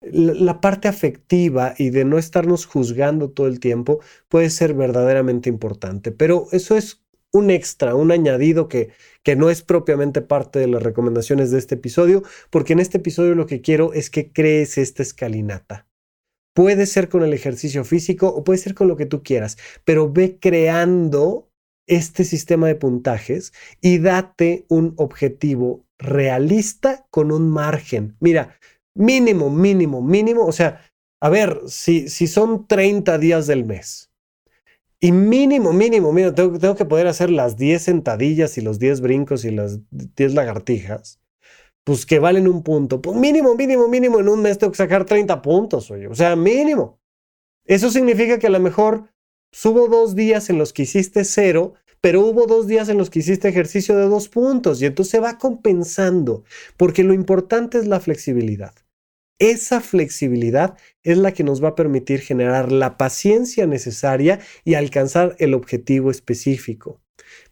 La, 0.00 0.60
parte 0.60 0.88
afectiva 0.88 1.74
y 1.78 1.90
de 1.90 2.04
no 2.04 2.18
estarnos 2.18 2.66
juzgando 2.66 3.30
todo 3.30 3.46
el 3.46 3.60
tiempo 3.60 4.00
puede 4.28 4.50
ser 4.50 4.74
verdaderamente 4.74 5.48
importante, 5.48 6.12
pero 6.12 6.48
eso 6.52 6.76
es 6.76 7.02
un 7.32 7.50
extra, 7.50 7.94
un 7.94 8.12
añadido 8.12 8.68
que, 8.68 8.90
que 9.22 9.36
no 9.36 9.50
es 9.50 9.62
propiamente 9.62 10.22
parte 10.22 10.58
de 10.58 10.68
las 10.68 10.82
recomendaciones 10.82 11.50
de 11.50 11.58
este 11.58 11.76
episodio, 11.76 12.22
porque 12.50 12.74
en 12.74 12.80
este 12.80 12.98
episodio 12.98 13.34
lo 13.34 13.46
que 13.46 13.60
quiero 13.60 13.92
es 13.92 14.10
que 14.10 14.32
crees 14.32 14.78
esta 14.78 15.02
escalinata. 15.02 15.88
Puede 16.54 16.86
ser 16.86 17.08
con 17.08 17.22
el 17.22 17.34
ejercicio 17.34 17.84
físico 17.84 18.28
o 18.28 18.44
puede 18.44 18.58
ser 18.58 18.74
con 18.74 18.88
lo 18.88 18.96
que 18.96 19.06
tú 19.06 19.22
quieras, 19.22 19.58
pero 19.84 20.10
ve 20.10 20.38
creando 20.40 21.50
este 21.86 22.24
sistema 22.24 22.66
de 22.66 22.74
puntajes 22.74 23.52
y 23.80 23.98
date 23.98 24.64
un 24.68 24.94
objetivo 24.96 25.84
realista 25.98 27.06
con 27.10 27.30
un 27.30 27.50
margen. 27.50 28.16
Mira, 28.20 28.58
mínimo, 28.96 29.50
mínimo, 29.50 30.02
mínimo, 30.02 30.46
o 30.46 30.52
sea, 30.52 30.84
a 31.20 31.28
ver, 31.28 31.60
si, 31.66 32.08
si 32.08 32.26
son 32.26 32.66
30 32.66 33.18
días 33.18 33.46
del 33.46 33.64
mes 33.64 34.10
y 35.00 35.12
mínimo, 35.12 35.72
mínimo, 35.72 36.12
mínimo, 36.12 36.34
tengo, 36.34 36.58
tengo 36.58 36.74
que 36.74 36.84
poder 36.84 37.06
hacer 37.06 37.30
las 37.30 37.56
10 37.56 37.82
sentadillas 37.82 38.58
y 38.58 38.60
los 38.62 38.78
10 38.78 39.00
brincos 39.00 39.44
y 39.44 39.50
las 39.50 39.80
10 39.90 40.34
lagartijas 40.34 41.20
pues 41.86 42.04
que 42.04 42.18
valen 42.18 42.48
un 42.48 42.64
punto. 42.64 43.00
Pues 43.00 43.16
mínimo, 43.16 43.54
mínimo, 43.54 43.86
mínimo, 43.86 44.18
en 44.18 44.28
un 44.28 44.42
mes 44.42 44.58
tengo 44.58 44.72
que 44.72 44.76
sacar 44.76 45.04
30 45.04 45.40
puntos, 45.40 45.88
oye. 45.92 46.08
O 46.08 46.16
sea, 46.16 46.34
mínimo. 46.34 46.98
Eso 47.64 47.92
significa 47.92 48.40
que 48.40 48.48
a 48.48 48.50
lo 48.50 48.58
mejor 48.58 49.08
subo 49.52 49.86
dos 49.86 50.16
días 50.16 50.50
en 50.50 50.58
los 50.58 50.72
que 50.72 50.82
hiciste 50.82 51.22
cero, 51.22 51.74
pero 52.00 52.22
hubo 52.22 52.46
dos 52.46 52.66
días 52.66 52.88
en 52.88 52.98
los 52.98 53.08
que 53.08 53.20
hiciste 53.20 53.48
ejercicio 53.48 53.96
de 53.96 54.06
dos 54.06 54.28
puntos 54.28 54.82
y 54.82 54.86
entonces 54.86 55.12
se 55.12 55.20
va 55.20 55.38
compensando, 55.38 56.42
porque 56.76 57.04
lo 57.04 57.14
importante 57.14 57.78
es 57.78 57.86
la 57.86 58.00
flexibilidad. 58.00 58.74
Esa 59.38 59.80
flexibilidad 59.80 60.78
es 61.02 61.18
la 61.18 61.32
que 61.32 61.44
nos 61.44 61.62
va 61.62 61.68
a 61.68 61.74
permitir 61.74 62.20
generar 62.20 62.72
la 62.72 62.96
paciencia 62.96 63.66
necesaria 63.66 64.40
y 64.64 64.74
alcanzar 64.74 65.36
el 65.38 65.52
objetivo 65.54 66.10
específico. 66.10 67.00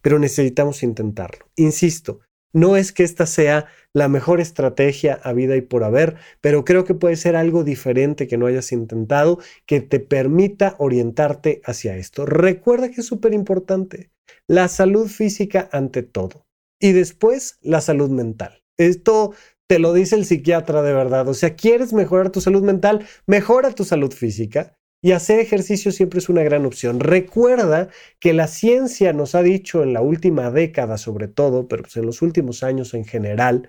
Pero 0.01 0.19
necesitamos 0.19 0.83
intentarlo. 0.83 1.47
Insisto, 1.57 2.21
no 2.55 2.77
es 2.77 2.93
que 2.93 3.03
esta 3.03 3.27
sea 3.27 3.67
la 3.93 4.09
mejor 4.09 4.41
estrategia 4.41 5.15
a 5.25 5.33
vida 5.33 5.57
y 5.57 5.61
por 5.61 5.83
haber, 5.83 6.17
pero 6.41 6.65
creo 6.65 6.85
que 6.85 6.95
puede 6.95 7.17
ser 7.17 7.37
algo 7.37 7.65
diferente 7.65 8.29
que 8.29 8.39
no 8.39 8.47
hayas 8.47 8.71
intentado 8.73 9.41
que 9.67 9.81
te 9.81 9.99
permita 9.99 10.77
orientarte 10.79 11.61
hacia 11.65 11.97
esto. 11.97 12.25
Recuerda 12.25 12.91
que 12.91 13.01
es 13.01 13.07
súper 13.07 13.35
importante 13.35 14.13
la 14.47 14.69
salud 14.69 15.09
física 15.09 15.69
ante 15.73 16.03
todo 16.03 16.47
y 16.81 16.93
después 16.93 17.59
la 17.61 17.81
salud 17.81 18.11
mental. 18.11 18.63
Esto 18.77 19.35
te 19.69 19.79
lo 19.79 19.93
dice 19.93 20.17
el 20.17 20.25
psiquiatra 20.25 20.83
de 20.83 20.93
verdad. 20.93 21.29
O 21.29 21.35
sea, 21.35 21.55
quieres 21.55 21.93
mejorar 21.93 22.31
tu 22.31 22.41
salud 22.41 22.63
mental, 22.63 23.07
mejora 23.27 23.73
tu 23.73 23.85
salud 23.85 24.13
física 24.13 24.75
y 25.03 25.13
hacer 25.13 25.39
ejercicio 25.39 25.93
siempre 25.93 26.19
es 26.19 26.29
una 26.29 26.43
gran 26.43 26.65
opción. 26.65 27.01
Recuerda 27.01 27.89
que 28.21 28.33
la 28.33 28.47
ciencia 28.47 29.13
nos 29.13 29.35
ha 29.35 29.43
dicho 29.43 29.83
en 29.83 29.93
la 29.93 30.01
última 30.01 30.51
década 30.51 30.97
sobre 30.97 31.29
todo, 31.29 31.69
pero 31.69 31.83
pues 31.83 31.97
en 31.97 32.07
los 32.07 32.23
últimos 32.23 32.63
años 32.63 32.95
en 32.95 33.05
general, 33.05 33.69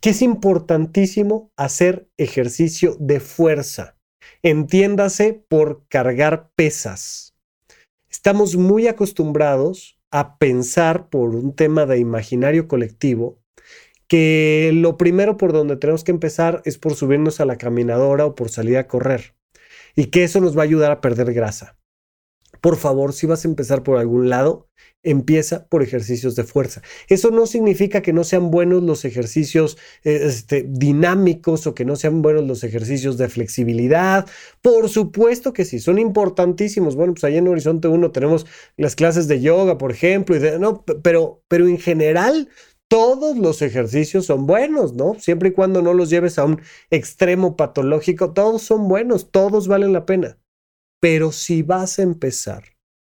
que 0.00 0.10
es 0.10 0.22
importantísimo 0.22 1.52
hacer 1.56 2.08
ejercicio 2.18 2.96
de 2.98 3.20
fuerza. 3.20 3.96
Entiéndase 4.42 5.44
por 5.48 5.86
cargar 5.88 6.50
pesas. 6.56 7.36
Estamos 8.10 8.56
muy 8.56 8.86
acostumbrados 8.86 9.98
a 10.10 10.38
pensar 10.38 11.08
por 11.08 11.34
un 11.34 11.54
tema 11.54 11.86
de 11.86 11.98
imaginario 11.98 12.68
colectivo 12.68 13.43
que 14.08 14.70
lo 14.74 14.96
primero 14.96 15.36
por 15.36 15.52
donde 15.52 15.76
tenemos 15.76 16.04
que 16.04 16.12
empezar 16.12 16.62
es 16.64 16.78
por 16.78 16.94
subirnos 16.94 17.40
a 17.40 17.44
la 17.44 17.56
caminadora 17.56 18.26
o 18.26 18.34
por 18.34 18.48
salir 18.50 18.76
a 18.76 18.86
correr 18.86 19.34
y 19.96 20.06
que 20.06 20.24
eso 20.24 20.40
nos 20.40 20.56
va 20.56 20.62
a 20.62 20.64
ayudar 20.64 20.90
a 20.90 21.00
perder 21.00 21.32
grasa. 21.32 21.76
Por 22.60 22.76
favor, 22.76 23.12
si 23.12 23.26
vas 23.26 23.44
a 23.44 23.48
empezar 23.48 23.82
por 23.82 23.98
algún 23.98 24.30
lado, 24.30 24.68
empieza 25.02 25.66
por 25.66 25.82
ejercicios 25.82 26.34
de 26.34 26.44
fuerza. 26.44 26.82
Eso 27.08 27.30
no 27.30 27.46
significa 27.46 28.00
que 28.00 28.12
no 28.12 28.24
sean 28.24 28.50
buenos 28.50 28.82
los 28.82 29.04
ejercicios 29.04 29.76
eh, 30.02 30.20
este, 30.22 30.64
dinámicos 30.66 31.66
o 31.66 31.74
que 31.74 31.84
no 31.84 31.94
sean 31.96 32.22
buenos 32.22 32.44
los 32.44 32.64
ejercicios 32.64 33.18
de 33.18 33.28
flexibilidad. 33.28 34.26
Por 34.62 34.88
supuesto 34.88 35.52
que 35.52 35.64
sí, 35.64 35.78
son 35.78 35.98
importantísimos. 35.98 36.96
Bueno, 36.96 37.12
pues 37.12 37.24
ahí 37.24 37.36
en 37.36 37.48
Horizonte 37.48 37.88
1 37.88 38.12
tenemos 38.12 38.46
las 38.76 38.96
clases 38.96 39.28
de 39.28 39.40
yoga, 39.40 39.76
por 39.76 39.92
ejemplo, 39.92 40.34
y 40.34 40.58
no, 40.58 40.84
pero, 41.02 41.42
pero 41.48 41.68
en 41.68 41.78
general 41.78 42.48
todos 42.88 43.36
los 43.36 43.62
ejercicios 43.62 44.26
son 44.26 44.46
buenos, 44.46 44.94
¿no? 44.94 45.14
Siempre 45.18 45.50
y 45.50 45.52
cuando 45.52 45.82
no 45.82 45.94
los 45.94 46.10
lleves 46.10 46.38
a 46.38 46.44
un 46.44 46.60
extremo 46.90 47.56
patológico, 47.56 48.32
todos 48.32 48.62
son 48.62 48.88
buenos, 48.88 49.30
todos 49.30 49.68
valen 49.68 49.92
la 49.92 50.06
pena. 50.06 50.38
Pero 51.00 51.32
si 51.32 51.62
vas 51.62 51.98
a 51.98 52.02
empezar, 52.02 52.64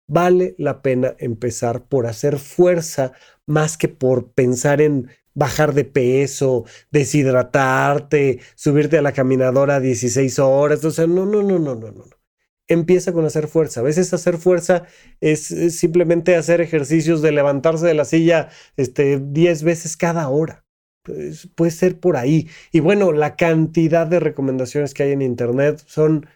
vale 0.08 0.54
la 0.58 0.82
pena 0.82 1.14
empezar 1.18 1.86
por 1.86 2.06
hacer 2.06 2.38
fuerza 2.38 3.12
más 3.46 3.76
que 3.76 3.88
por 3.88 4.32
pensar 4.32 4.80
en 4.80 5.10
bajar 5.34 5.74
de 5.74 5.84
peso, 5.84 6.64
deshidratarte, 6.90 8.40
subirte 8.54 8.98
a 8.98 9.02
la 9.02 9.12
caminadora 9.12 9.80
16 9.80 10.38
horas. 10.38 10.84
O 10.84 10.90
sea, 10.90 11.06
no, 11.06 11.26
no, 11.26 11.42
no, 11.42 11.58
no, 11.58 11.74
no, 11.74 11.90
no 11.90 12.23
empieza 12.68 13.12
con 13.12 13.24
hacer 13.24 13.48
fuerza. 13.48 13.80
A 13.80 13.84
veces 13.84 14.12
hacer 14.14 14.38
fuerza 14.38 14.84
es, 15.20 15.46
simplemente 15.76 16.36
hacer 16.36 16.60
ejercicios 16.60 17.22
de 17.22 17.32
levantarse 17.32 17.86
de 17.86 17.94
la 17.94 18.04
silla 18.04 18.48
este, 18.76 19.20
10 19.20 19.62
veces 19.62 19.96
cada 19.96 20.28
hora. 20.28 20.64
Pues, 21.04 21.48
puede 21.54 21.70
ser 21.70 22.00
por 22.00 22.16
ahí. 22.16 22.48
Y 22.72 22.80
bueno, 22.80 23.12
la 23.12 23.36
cantidad 23.36 24.06
de 24.06 24.20
recomendaciones 24.20 24.94
que 24.94 25.02
hay 25.02 25.12
en 25.12 25.22
Internet 25.22 25.82
son 25.86 26.26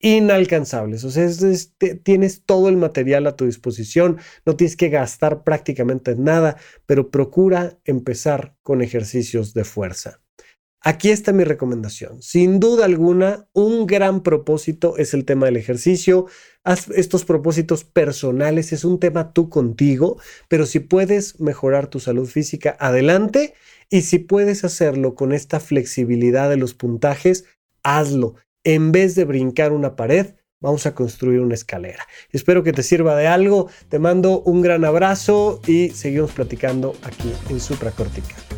inalcanzables. 0.00 1.04
O 1.04 1.10
sea, 1.10 1.28
tienes 2.04 2.44
todo 2.44 2.68
el 2.68 2.76
material 2.76 3.26
a 3.26 3.36
tu 3.36 3.46
disposición, 3.46 4.18
no 4.46 4.56
tienes 4.56 4.76
que 4.76 4.88
gastar 4.88 5.42
prácticamente 5.42 6.14
nada, 6.14 6.56
pero 6.86 7.10
procura 7.10 7.78
empezar 7.84 8.54
con 8.62 8.82
ejercicios 8.82 9.54
de 9.54 9.64
fuerza. 9.64 10.20
Aquí 10.80 11.10
está 11.10 11.32
mi 11.32 11.42
recomendación. 11.42 12.22
Sin 12.22 12.60
duda 12.60 12.84
alguna, 12.84 13.48
un 13.52 13.86
gran 13.86 14.22
propósito 14.22 14.96
es 14.96 15.12
el 15.12 15.24
tema 15.24 15.46
del 15.46 15.56
ejercicio. 15.56 16.26
Haz 16.62 16.88
estos 16.90 17.24
propósitos 17.24 17.82
personales, 17.82 18.72
es 18.72 18.84
un 18.84 19.00
tema 19.00 19.32
tú 19.32 19.48
contigo, 19.48 20.20
pero 20.48 20.66
si 20.66 20.78
puedes 20.78 21.40
mejorar 21.40 21.88
tu 21.88 21.98
salud 21.98 22.26
física, 22.26 22.76
adelante. 22.78 23.54
Y 23.90 24.02
si 24.02 24.18
puedes 24.18 24.64
hacerlo 24.64 25.14
con 25.14 25.32
esta 25.32 25.60
flexibilidad 25.60 26.48
de 26.48 26.58
los 26.58 26.74
puntajes, 26.74 27.44
hazlo. 27.82 28.34
En 28.64 28.92
vez 28.92 29.14
de 29.14 29.24
brincar 29.24 29.72
una 29.72 29.96
pared, 29.96 30.34
vamos 30.60 30.86
a 30.86 30.94
construir 30.94 31.40
una 31.40 31.54
escalera. 31.54 32.06
Espero 32.30 32.62
que 32.62 32.72
te 32.72 32.82
sirva 32.82 33.16
de 33.16 33.26
algo. 33.26 33.68
Te 33.88 33.98
mando 33.98 34.42
un 34.42 34.62
gran 34.62 34.84
abrazo 34.84 35.60
y 35.66 35.90
seguimos 35.90 36.32
platicando 36.32 36.94
aquí 37.02 37.32
en 37.48 37.58
Supracortical. 37.58 38.57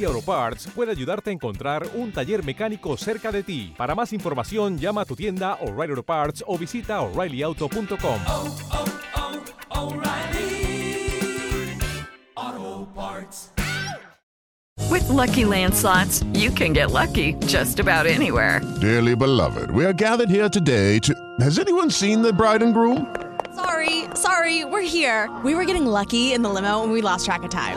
O'Reilly 0.00 0.16
Auto 0.16 0.24
Parts 0.24 0.66
puede 0.74 0.92
ayudarte 0.92 1.28
a 1.28 1.32
encontrar 1.32 1.86
un 1.94 2.10
taller 2.10 2.42
mecánico 2.42 2.96
cerca 2.96 3.30
de 3.30 3.42
ti. 3.42 3.74
Para 3.76 3.94
más 3.94 4.14
información, 4.14 4.78
llama 4.78 5.02
a 5.02 5.04
tu 5.04 5.14
tienda 5.14 5.58
O'Reilly 5.60 5.90
Auto 5.90 6.02
Parts 6.02 6.42
o 6.46 6.56
visita 6.56 7.02
oreillyauto.com. 7.02 8.20
oh, 8.26 8.56
oh, 8.72 9.92
O'Reilly 9.92 11.76
Auto 12.34 12.88
Parts. 12.94 13.52
With 14.88 15.06
Lucky 15.08 15.44
Land 15.44 15.74
slots, 15.74 16.24
you 16.32 16.50
can 16.50 16.72
get 16.72 16.90
lucky 16.92 17.34
just 17.46 17.78
about 17.78 18.06
anywhere. 18.06 18.62
Dearly 18.80 19.14
beloved, 19.14 19.70
we 19.70 19.84
are 19.84 19.92
gathered 19.92 20.30
here 20.30 20.48
today 20.48 20.98
to. 21.00 21.14
Has 21.40 21.58
anyone 21.58 21.90
seen 21.90 22.22
the 22.22 22.32
bride 22.32 22.62
and 22.62 22.72
groom? 22.72 23.14
Sorry, 23.54 24.04
sorry, 24.14 24.64
we're 24.64 24.80
here. 24.80 25.28
We 25.44 25.54
were 25.54 25.66
getting 25.66 25.84
lucky 25.84 26.32
in 26.32 26.40
the 26.42 26.48
limo 26.48 26.82
and 26.82 26.90
we 26.92 27.02
lost 27.02 27.26
track 27.26 27.42
of 27.42 27.50
time. 27.50 27.76